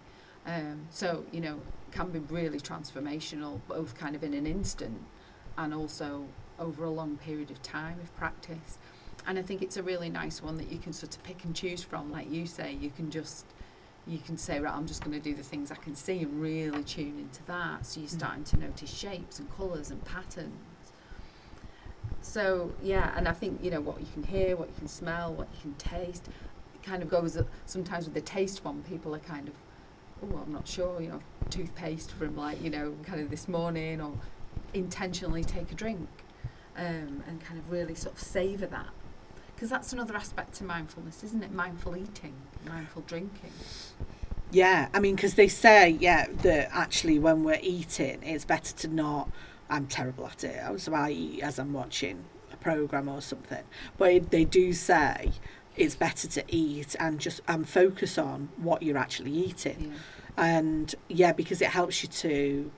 [0.47, 5.01] Um, so you know can be really transformational, both kind of in an instant
[5.57, 6.27] and also
[6.59, 8.79] over a long period of time of practice.
[9.27, 11.55] And I think it's a really nice one that you can sort of pick and
[11.55, 12.73] choose from, like you say.
[12.73, 13.47] You can just
[14.07, 16.43] you can say, right, I'm just going to do the things I can see and
[16.43, 17.87] really tune into that.
[17.87, 18.19] So you're Mm.
[18.19, 20.53] starting to notice shapes and colours and patterns.
[22.21, 25.33] So yeah, and I think you know what you can hear, what you can smell,
[25.33, 26.29] what you can taste.
[26.75, 28.83] It kind of goes uh, sometimes with the taste one.
[28.83, 29.55] People are kind of,
[30.23, 31.01] oh, I'm not sure.
[31.01, 34.13] You know, toothpaste from like you know kind of this morning, or
[34.75, 36.09] intentionally take a drink,
[36.77, 38.89] um, and kind of really sort of savor that.
[39.55, 41.53] Because that's another aspect to mindfulness, isn't it?
[41.53, 42.35] Mindful eating,
[42.67, 43.53] mindful drinking.
[44.51, 48.89] Yeah, I mean, because they say, yeah, that actually when we're eating, it's better to
[48.89, 49.31] not.
[49.71, 50.81] I'm terrible at it.
[50.81, 53.65] So I eat as I'm watching a program or something.
[53.97, 55.33] But they do say
[55.77, 59.93] it's better to eat and just and focus on what you're actually eating.
[59.93, 59.99] Yeah.
[60.37, 62.71] And yeah, because it helps you to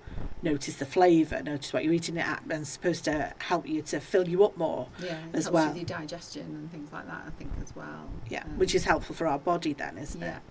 [0.43, 3.81] notice the flavour, notice what you're eating it at, and it's supposed to help you
[3.83, 4.89] to fill you up more.
[5.03, 5.69] Yeah, it As helps well.
[5.69, 7.25] with your digestion and things like that.
[7.27, 8.11] I think as well.
[8.29, 10.37] Yeah, Um, which is helpful for our body then, isn't yeah.
[10.37, 10.43] it?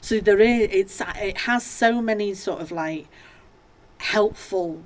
[0.00, 3.08] So there is it's it has so many sort of like
[3.98, 4.82] helpful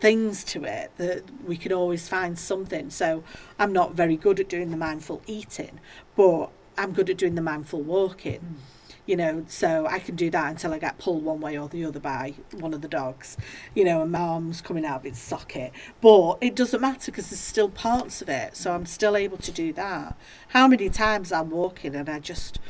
[0.00, 2.90] things to it that we can always find something.
[2.90, 3.22] So
[3.58, 5.78] I'm not very good at doing the mindful eating,
[6.16, 8.56] but I'm good at doing the mindful walking.
[9.04, 11.84] You know, so I can do that until I get pulled one way or the
[11.84, 13.36] other by one of the dogs,
[13.74, 15.72] you know, and my arm's coming out of its socket.
[16.00, 19.50] But it doesn't matter because there's still parts of it, so I'm still able to
[19.50, 20.16] do that.
[20.48, 22.60] How many times I'm walking and I just,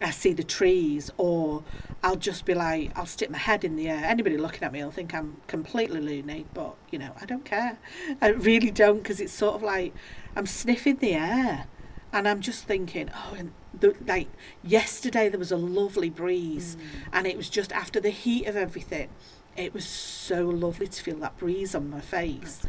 [0.00, 1.62] I see the trees, or
[2.02, 4.02] I'll just be like, I'll stick my head in the air.
[4.04, 7.78] Anybody looking at me will think I'm completely loony, but you know, I don't care.
[8.22, 9.92] I really don't because it's sort of like
[10.34, 11.66] I'm sniffing the air
[12.12, 14.28] and I'm just thinking, oh, and the, like
[14.62, 16.76] yesterday there was a lovely breeze,
[17.12, 19.08] and it was just after the heat of everything.
[19.56, 22.62] It was so lovely to feel that breeze on my face.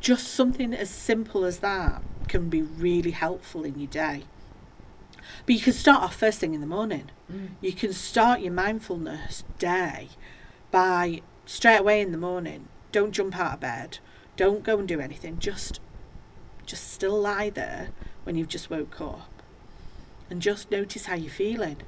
[0.00, 4.24] Just something as simple as that can be really helpful in your day.
[5.46, 7.10] But you can start off first thing in the morning.
[7.30, 7.50] Mm.
[7.60, 10.08] You can start your mindfulness day
[10.70, 12.68] by straight away in the morning.
[12.92, 13.98] Don't jump out of bed.
[14.36, 15.38] Don't go and do anything.
[15.38, 15.80] Just
[16.64, 17.88] just still lie there
[18.24, 19.37] when you've just woke up
[20.30, 21.78] and just notice how you're feeling.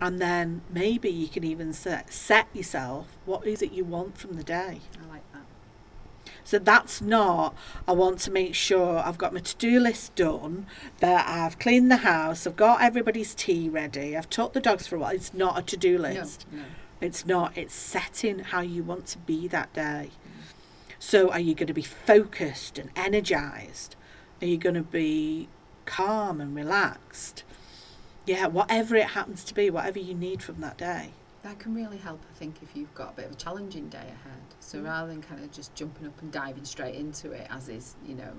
[0.00, 4.34] And then maybe you can even set, set yourself what is it you want from
[4.34, 4.80] the day.
[5.02, 5.42] I like that.
[6.42, 7.54] So that's not,
[7.86, 10.66] I want to make sure I've got my to do list done,
[11.00, 14.96] that I've cleaned the house, I've got everybody's tea ready, I've taught the dogs for
[14.96, 15.14] a while.
[15.14, 16.46] It's not a to do list.
[16.50, 16.64] No, no.
[17.02, 20.10] It's not, it's setting how you want to be that day.
[20.98, 23.96] So are you going to be focused and energized?
[24.42, 25.48] Are you going to be
[25.90, 27.42] calm and relaxed?
[28.24, 31.10] Yeah, whatever it happens to be, whatever you need from that day.
[31.42, 33.98] That can really help, I think, if you've got a bit of a challenging day
[33.98, 34.42] ahead.
[34.60, 34.84] So mm.
[34.84, 38.14] rather than kind of just jumping up and diving straight into it, as is, you
[38.14, 38.32] know,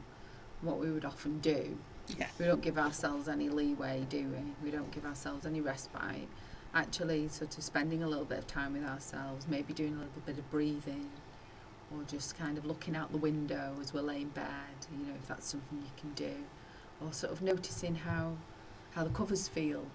[0.62, 1.78] what we would often do,
[2.18, 2.28] Yeah.
[2.40, 4.66] we don't give ourselves any leeway, do we?
[4.66, 6.28] We don't give ourselves any respite.
[6.74, 10.22] Actually, sort of spending a little bit of time with ourselves, maybe doing a little
[10.26, 11.10] bit of breathing,
[11.92, 15.28] or just kind of looking out the window as we're laying bed, you know, if
[15.28, 16.34] that's something you can do,
[17.04, 18.38] or sort of noticing how
[18.92, 19.86] how the covers feel,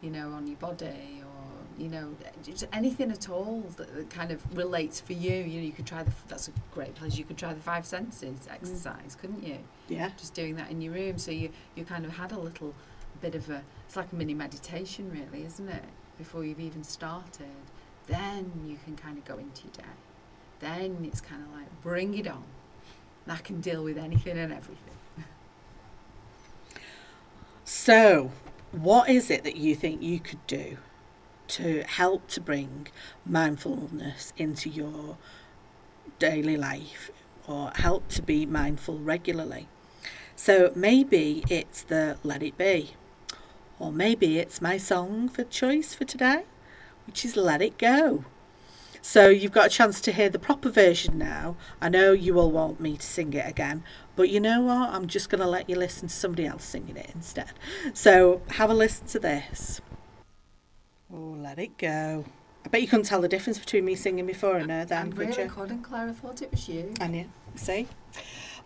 [0.00, 2.14] you know, on your body, or you know,
[2.44, 5.34] just anything at all that, that kind of relates for you.
[5.34, 7.16] You know, you could try the that's a great place.
[7.16, 8.52] You could try the five senses mm.
[8.52, 9.58] exercise, couldn't you?
[9.88, 10.10] Yeah.
[10.16, 11.18] just doing that in your room.
[11.18, 12.74] So you, you kind of had a little
[13.20, 15.84] bit of a, it's like a mini meditation, really, isn't it?
[16.18, 17.46] Before you've even started.
[18.06, 19.92] Then you can kind of go into your day.
[20.60, 22.44] Then it's kind of like, bring it on.
[23.24, 24.94] And I can deal with anything and everything.
[27.64, 28.32] So,
[28.72, 30.78] what is it that you think you could do
[31.48, 32.88] to help to bring
[33.24, 35.16] mindfulness into your
[36.18, 37.10] daily life
[37.46, 39.68] or help to be mindful regularly?
[40.34, 42.94] So, maybe it's the let it be,
[43.78, 46.44] or maybe it's my song for choice for today,
[47.06, 48.24] which is let it go.
[49.04, 51.56] So you've got a chance to hear the proper version now.
[51.80, 53.82] I know you will want me to sing it again,
[54.14, 54.90] but you know what?
[54.90, 57.52] I'm just going to let you listen to somebody else singing it instead.
[57.94, 59.80] So have a listen to this.
[61.12, 62.24] Oh, let it go.
[62.64, 65.10] I bet you couldn't tell the difference between me singing before and her then, I
[65.10, 65.48] could really you?
[65.48, 66.08] couldn't, Claire.
[66.08, 66.94] I thought it was you.
[67.00, 67.88] And you see?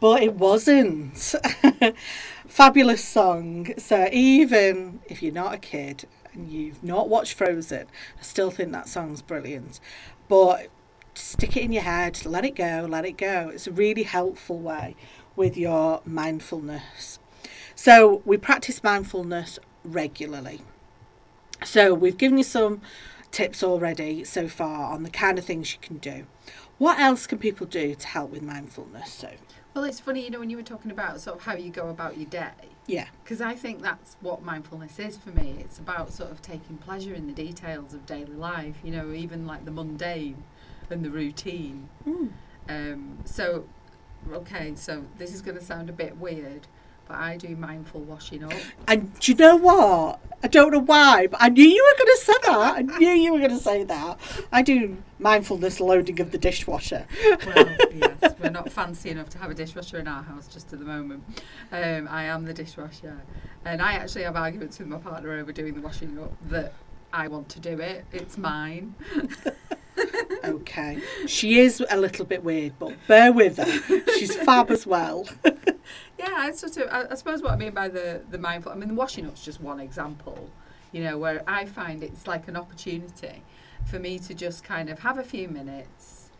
[0.01, 1.17] But it wasn't.
[2.47, 3.73] Fabulous song.
[3.79, 7.87] So even if you're not a kid and you've not watched Frozen,
[8.19, 9.81] I still think that song's brilliant.
[10.29, 10.69] But
[11.15, 13.51] stick it in your head, let it go, let it go.
[13.53, 14.97] It's a really helpful way
[15.37, 17.19] with your mindfulness.
[17.75, 20.63] So we practice mindfulness regularly.
[21.65, 22.81] So we've given you some
[23.31, 26.27] tips already so far on the kind of things you can do.
[26.79, 29.13] What else can people do to help with mindfulness?
[29.13, 29.31] So
[29.75, 31.89] Well, it's funny, you know, when you were talking about sort of how you go
[31.89, 32.51] about your day,
[32.87, 35.57] yeah, because I think that's what mindfulness is for me.
[35.59, 39.47] It's about sort of taking pleasure in the details of daily life, you know, even
[39.47, 40.45] like the mundane
[40.89, 41.89] and the routine.
[42.07, 42.31] Mm.
[42.69, 43.67] Um, so,
[44.33, 46.67] okay, so this is going to sound a bit weird,
[47.09, 48.53] but I do mindful washing up.
[48.89, 50.21] And do you know what?
[50.43, 52.75] I don't know why, but I knew you were going to say that.
[52.77, 54.19] I knew you were going to say that.
[54.53, 57.07] I do mindfulness loading of the dishwasher.
[57.47, 60.79] Well, yes, we're not fancy enough to have a dishwasher in our house just at
[60.79, 61.25] the moment.
[61.73, 63.23] Um, I am the dishwasher,
[63.65, 66.75] and I actually have arguments with my partner over doing the washing up that
[67.13, 68.05] I want to do it.
[68.13, 68.95] It's mine.
[70.45, 71.01] Okay.
[71.27, 74.03] She is a little bit weird, but bear with her.
[74.19, 75.27] She's fab as well.
[76.19, 76.89] Yeah, I sort of.
[76.91, 78.73] I, I suppose what I mean by the the mindful.
[78.73, 80.51] I mean, the washing up's just one example.
[80.91, 83.43] You know, where I find it's like an opportunity
[83.85, 86.31] for me to just kind of have a few minutes.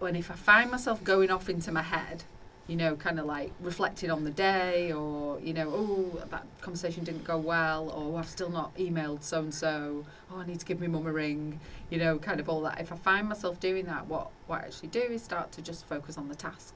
[0.00, 2.24] When if I find myself going off into my head,
[2.66, 7.04] you know, kind of like reflecting on the day, or you know, oh that conversation
[7.04, 10.06] didn't go well, or I've still not emailed so and so.
[10.30, 11.60] Oh, I need to give my mum a ring.
[11.90, 12.80] You know, kind of all that.
[12.80, 15.84] If I find myself doing that, what what I actually do is start to just
[15.86, 16.74] focus on the task.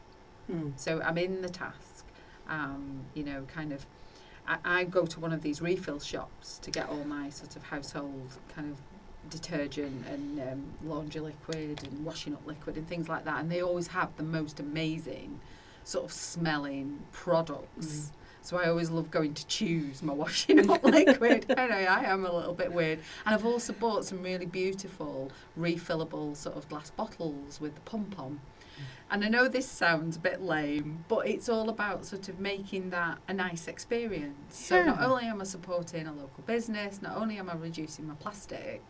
[0.51, 0.73] Mm.
[0.77, 2.05] So I'm in the task,
[2.49, 3.87] um, you know, kind of,
[4.47, 7.65] I, I go to one of these refill shops to get all my sort of
[7.65, 8.79] household kind of
[9.31, 13.41] detergent and um, laundry liquid and washing up liquid and things like that.
[13.41, 15.41] And they always have the most amazing
[15.89, 17.87] sort of smelling products.
[17.87, 18.11] Mm.
[18.43, 21.47] So I always love going to choose my washing up liquid.
[21.57, 22.99] I know I am a little bit weird.
[23.25, 28.05] And I've also bought some really beautiful refillable sort of glass bottles with the pom
[28.05, 28.41] pom.
[29.11, 32.91] And I know this sounds a bit lame, but it's all about sort of making
[32.91, 34.37] that a nice experience.
[34.51, 38.15] So not only am I supporting a local business, not only am I reducing my
[38.15, 38.83] plastic,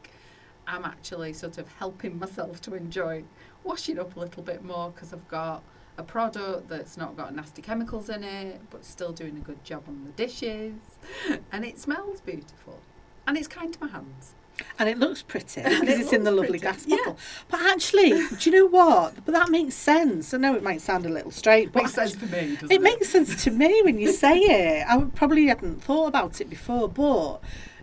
[0.66, 3.22] I'm actually sort of helping myself to enjoy
[3.62, 5.62] washing up a little bit more because I've got
[5.98, 9.82] a product that's not got nasty chemicals in it, but still doing a good job
[9.88, 10.74] on the dishes,
[11.52, 12.78] and it smells beautiful,
[13.26, 14.34] and it's kind to my hands.
[14.78, 16.96] And it looks pretty because it it's in the lovely pretty, glass yeah.
[16.96, 17.18] bottle.
[17.48, 19.24] But actually, do you know what?
[19.24, 20.34] But that makes sense.
[20.34, 22.70] I know it might sound a little straight, but Makes sense for me, it?
[22.70, 24.84] it makes sense to me when you say it.
[24.88, 27.38] I probably hadn't thought about it before, but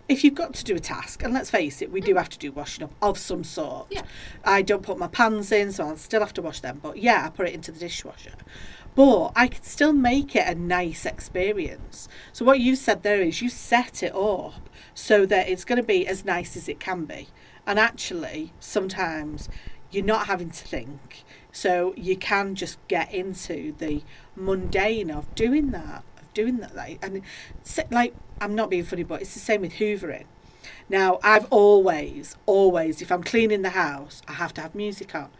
[0.08, 2.18] if you've got to do a task, and let's face it, we do mm.
[2.18, 3.88] have to do washing up of some sort.
[3.90, 4.02] Yeah.
[4.44, 6.80] I don't put my pans in, so I'll still have to wash them.
[6.82, 8.34] But yeah, I put it into the dishwasher.
[8.94, 12.08] But I can still make it a nice experience.
[12.32, 15.86] So what you said there is you set it up so that it's going to
[15.86, 17.28] be as nice as it can be.
[17.66, 19.50] And actually, sometimes
[19.90, 21.24] you're not having to think.
[21.52, 24.02] So you can just get into the
[24.34, 26.04] mundane of doing that,
[26.36, 26.76] doing that.
[26.76, 27.22] Like, and
[27.90, 30.26] like, I'm not being funny, but it's the same with hoovering.
[30.88, 35.30] Now, I've always, always, if I'm cleaning the house, I have to have music on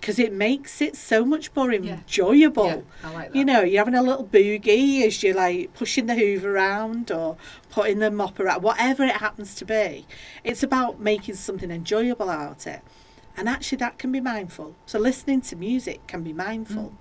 [0.00, 2.66] because it makes it so much more enjoyable.
[2.66, 3.36] Yeah, I like that.
[3.36, 7.36] You know, you're having a little boogie as you're like pushing the hoover around or
[7.70, 10.06] putting the mop around, whatever it happens to be.
[10.42, 12.80] It's about making something enjoyable out of it.
[13.36, 14.74] And actually, that can be mindful.
[14.86, 16.92] So, listening to music can be mindful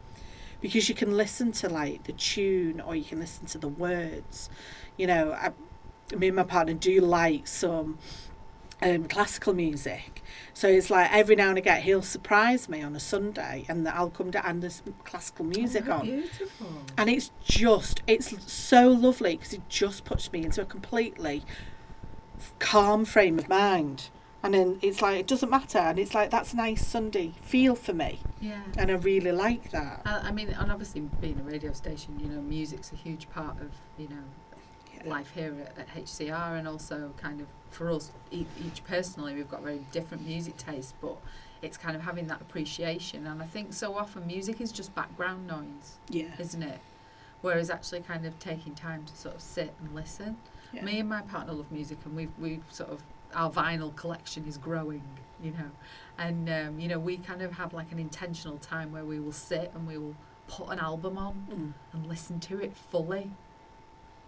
[0.63, 4.49] because you can listen to like the tune or you can listen to the words.
[4.97, 5.51] You know, I,
[6.15, 7.97] me and my partner do like some
[8.81, 10.23] um, classical music.
[10.53, 14.09] So it's like every now and again he'll surprise me on a Sunday and I'll
[14.09, 16.05] come down and there's classical music Oh, on.
[16.05, 16.67] Beautiful.
[16.97, 21.43] And it's just, it's so lovely because it just puts me into a completely
[22.59, 24.09] calm frame of mind.
[24.43, 25.77] And then it's like, it doesn't matter.
[25.79, 28.19] And it's like, that's a nice Sunday feel for me.
[28.41, 28.61] Yeah.
[28.77, 30.01] And I really like that.
[30.05, 33.55] I, I mean, and obviously being a radio station, you know, music's a huge part
[33.61, 34.23] of, you know,
[34.97, 35.09] Yeah.
[35.09, 39.49] life here at, at HCR and also kind of for us, e- each personally, we've
[39.49, 41.15] got very different music tastes, but
[41.61, 43.25] it's kind of having that appreciation.
[43.25, 46.35] And I think so often music is just background noise, Yeah.
[46.37, 46.79] isn't it?
[47.41, 50.35] Whereas actually kind of taking time to sort of sit and listen.
[50.73, 50.83] yeah.
[50.83, 53.03] Me and my partner love music, and we've we've sort of
[53.35, 55.03] our vinyl collection is growing,
[55.41, 55.71] you know,
[56.17, 59.31] and um, you know we kind of have like an intentional time where we will
[59.31, 60.15] sit and we will
[60.47, 61.73] put an album on Mm.
[61.93, 63.31] and listen to it fully,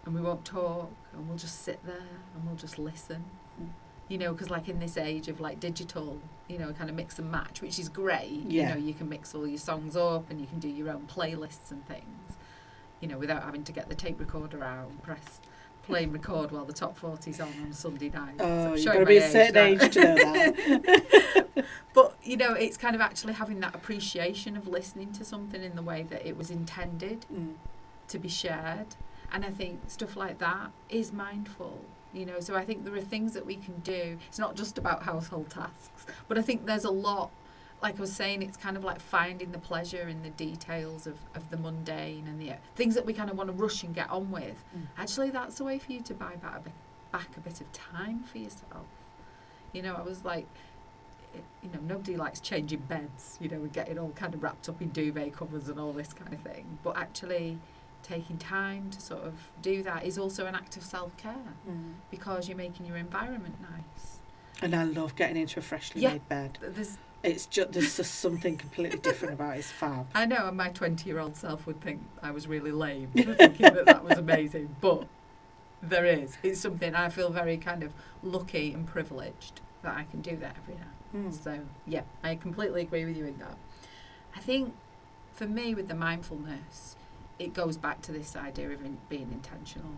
[0.04, 3.24] and we won't talk, and we'll just sit there and we'll just listen,
[3.60, 3.68] Mm.
[4.08, 7.18] you know, because like in this age of like digital, you know, kind of mix
[7.18, 8.30] and match, which is great.
[8.46, 8.68] Yeah.
[8.68, 11.06] You know, you can mix all your songs up and you can do your own
[11.06, 12.36] playlists and things,
[13.00, 15.40] you know, without having to get the tape recorder out and press
[15.86, 18.34] play and record while the top 40's on on Sunday night.
[18.38, 19.62] So Oh, I'm you've got to be a certain now.
[19.84, 21.46] age to know that.
[21.94, 25.74] But you know, it's kind of actually having that appreciation of listening to something in
[25.76, 27.54] the way that it was intended Mm.
[28.08, 28.88] to be shared.
[29.32, 31.80] And I think stuff like that is mindful.
[32.12, 34.18] You know, so I think there are things that we can do.
[34.28, 37.30] It's not just about household tasks, but I think there's a lot.
[37.82, 41.18] Like I was saying, it's kind of like finding the pleasure in the details of,
[41.34, 44.08] of the mundane and the things that we kind of want to rush and get
[44.10, 44.64] on with.
[44.76, 44.86] Mm.
[44.98, 46.72] Actually, that's a way for you to buy back a bit,
[47.12, 48.86] back a bit of time for yourself.
[49.72, 50.46] You know, I was like,
[51.34, 54.68] it- you know, nobody likes changing beds, you know, and getting all kind of wrapped
[54.70, 56.78] up in duvet covers and all this kind of thing.
[56.82, 57.58] But actually,
[58.02, 61.34] taking time to sort of do that is also an act of self care
[61.68, 61.94] Mm.
[62.10, 64.20] because you're making your environment nice.
[64.62, 66.12] And I love getting into a freshly Yeah.
[66.12, 66.58] made bed.
[66.62, 69.60] There's, It's just there's just something completely different about it.
[69.60, 70.06] It's fab.
[70.14, 73.34] I know, and my 20 year old self would think I was really lame for
[73.34, 75.06] thinking that that was amazing, but
[75.82, 76.38] there is.
[76.42, 77.92] It's something I feel very kind of
[78.22, 81.32] lucky and privileged that I can do that every now Mm.
[81.32, 83.56] So, yeah, I completely agree with you in that.
[84.34, 84.74] I think
[85.32, 86.96] for me, with the mindfulness,
[87.38, 89.92] it goes back to this idea of in, being intentional.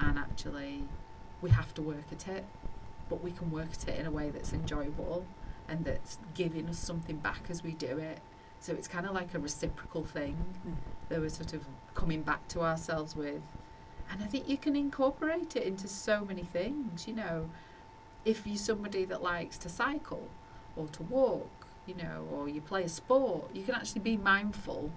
[0.00, 0.84] And actually,
[1.40, 2.44] we have to work at it,
[3.08, 5.26] but we can work at it in a way that's enjoyable
[5.72, 8.18] and that's giving us something back as we do it.
[8.60, 10.74] So it's kind of like a reciprocal thing Mm.
[11.08, 13.42] that we're sort of coming back to ourselves with.
[14.10, 17.48] And I think you can incorporate it into so many things, you know
[18.24, 20.28] if you're somebody that likes to cycle
[20.76, 24.90] or to walk, you know, or you play a sport, you can actually be mindful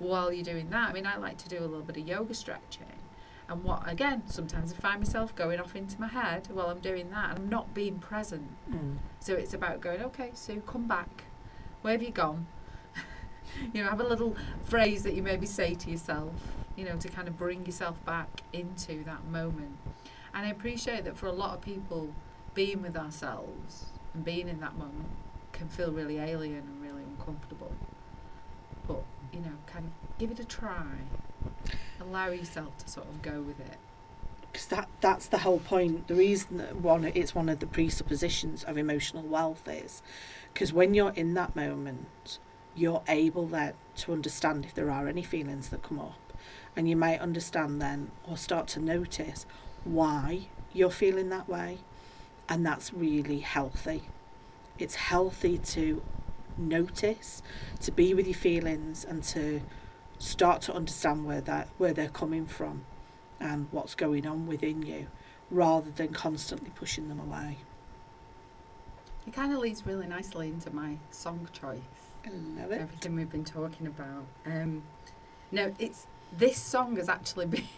[0.00, 0.90] while you're doing that.
[0.90, 2.98] I mean, I like to do a little bit of yoga stretching.
[3.52, 4.22] And what again?
[4.26, 7.48] Sometimes I find myself going off into my head while I'm doing that, and I'm
[7.50, 8.48] not being present.
[8.70, 8.96] Mm.
[9.20, 11.24] So it's about going, okay, Sue, come back.
[11.82, 12.46] Where have you gone?
[13.74, 14.34] you know, have a little
[14.64, 16.32] phrase that you maybe say to yourself,
[16.76, 19.76] you know, to kind of bring yourself back into that moment.
[20.32, 22.14] And I appreciate that for a lot of people,
[22.54, 25.10] being with ourselves and being in that moment
[25.52, 27.72] can feel really alien and really uncomfortable.
[28.88, 30.86] But, you know, kind of give it a try.
[32.02, 33.78] Allow yourself to sort of go with it.
[34.52, 36.08] because that that's the whole point.
[36.08, 40.02] The reason that one it's one of the presuppositions of emotional wealth is
[40.52, 42.38] because when you're in that moment,
[42.74, 46.32] you're able then to understand if there are any feelings that come up,
[46.76, 49.46] and you might understand then or start to notice
[49.84, 51.78] why you're feeling that way,
[52.48, 54.02] and that's really healthy.
[54.78, 56.02] It's healthy to
[56.58, 57.42] notice,
[57.80, 59.62] to be with your feelings, and to
[60.22, 62.84] start to understand where that where they're coming from
[63.40, 65.08] and what's going on within you
[65.50, 67.58] rather than constantly pushing them away.
[69.26, 71.80] It kind of leads really nicely into my song choice.
[72.24, 72.80] I love it.
[72.80, 74.24] everything we've been talking about.
[74.46, 74.84] Um,
[75.50, 77.68] no, it's this song has actually been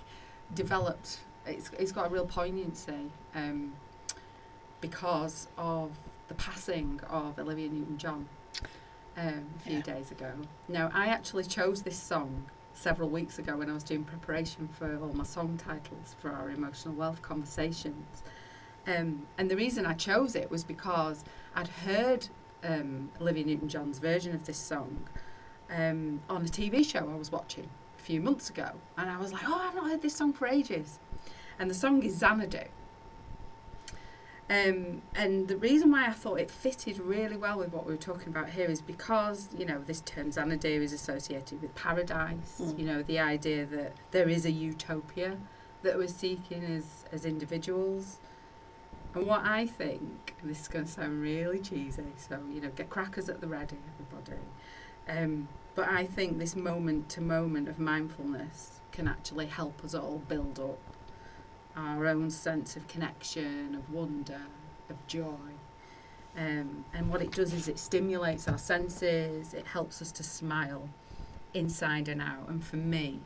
[0.55, 1.21] developed.
[1.47, 3.73] It's it's got a real poignancy um,
[4.83, 5.93] because of
[6.29, 8.29] the passing of Olivia Newton-John
[9.17, 9.83] um, a few Yeah.
[9.83, 10.33] days ago.
[10.69, 14.99] Now, I actually chose this song several weeks ago when I was doing preparation for
[14.99, 18.23] all my song titles for our emotional wealth conversations.
[18.87, 22.29] Um, and the reason I chose it was because I'd heard
[22.63, 25.09] um, Olivia Newton John's version of this song
[25.71, 28.73] um, on a TV show I was watching a few months ago.
[28.99, 30.99] And I was like, oh, I've not heard this song for ages.
[31.59, 32.65] And the song is Xanadu.
[34.51, 37.99] Um, and the reason why I thought it fitted really well with what we were
[37.99, 42.79] talking about here is because, you know, this term Xanadu is associated with paradise, Mm.
[42.79, 45.39] you know, the idea that there is a utopia
[45.83, 48.19] that we're seeking as, as individuals.
[49.15, 52.71] And what I think, and this is going to sound really cheesy, so, you know,
[52.71, 54.43] get crackers at the ready, everybody.
[55.09, 60.19] Um, but I think this moment to moment of mindfulness can actually help us all
[60.29, 60.79] build up
[61.77, 64.43] our own sense of connection, of wonder,
[64.89, 65.55] of joy.
[66.37, 70.89] Um, and what it does is it stimulates our senses, it helps us to smile
[71.53, 72.49] inside and out.
[72.49, 73.21] And for me,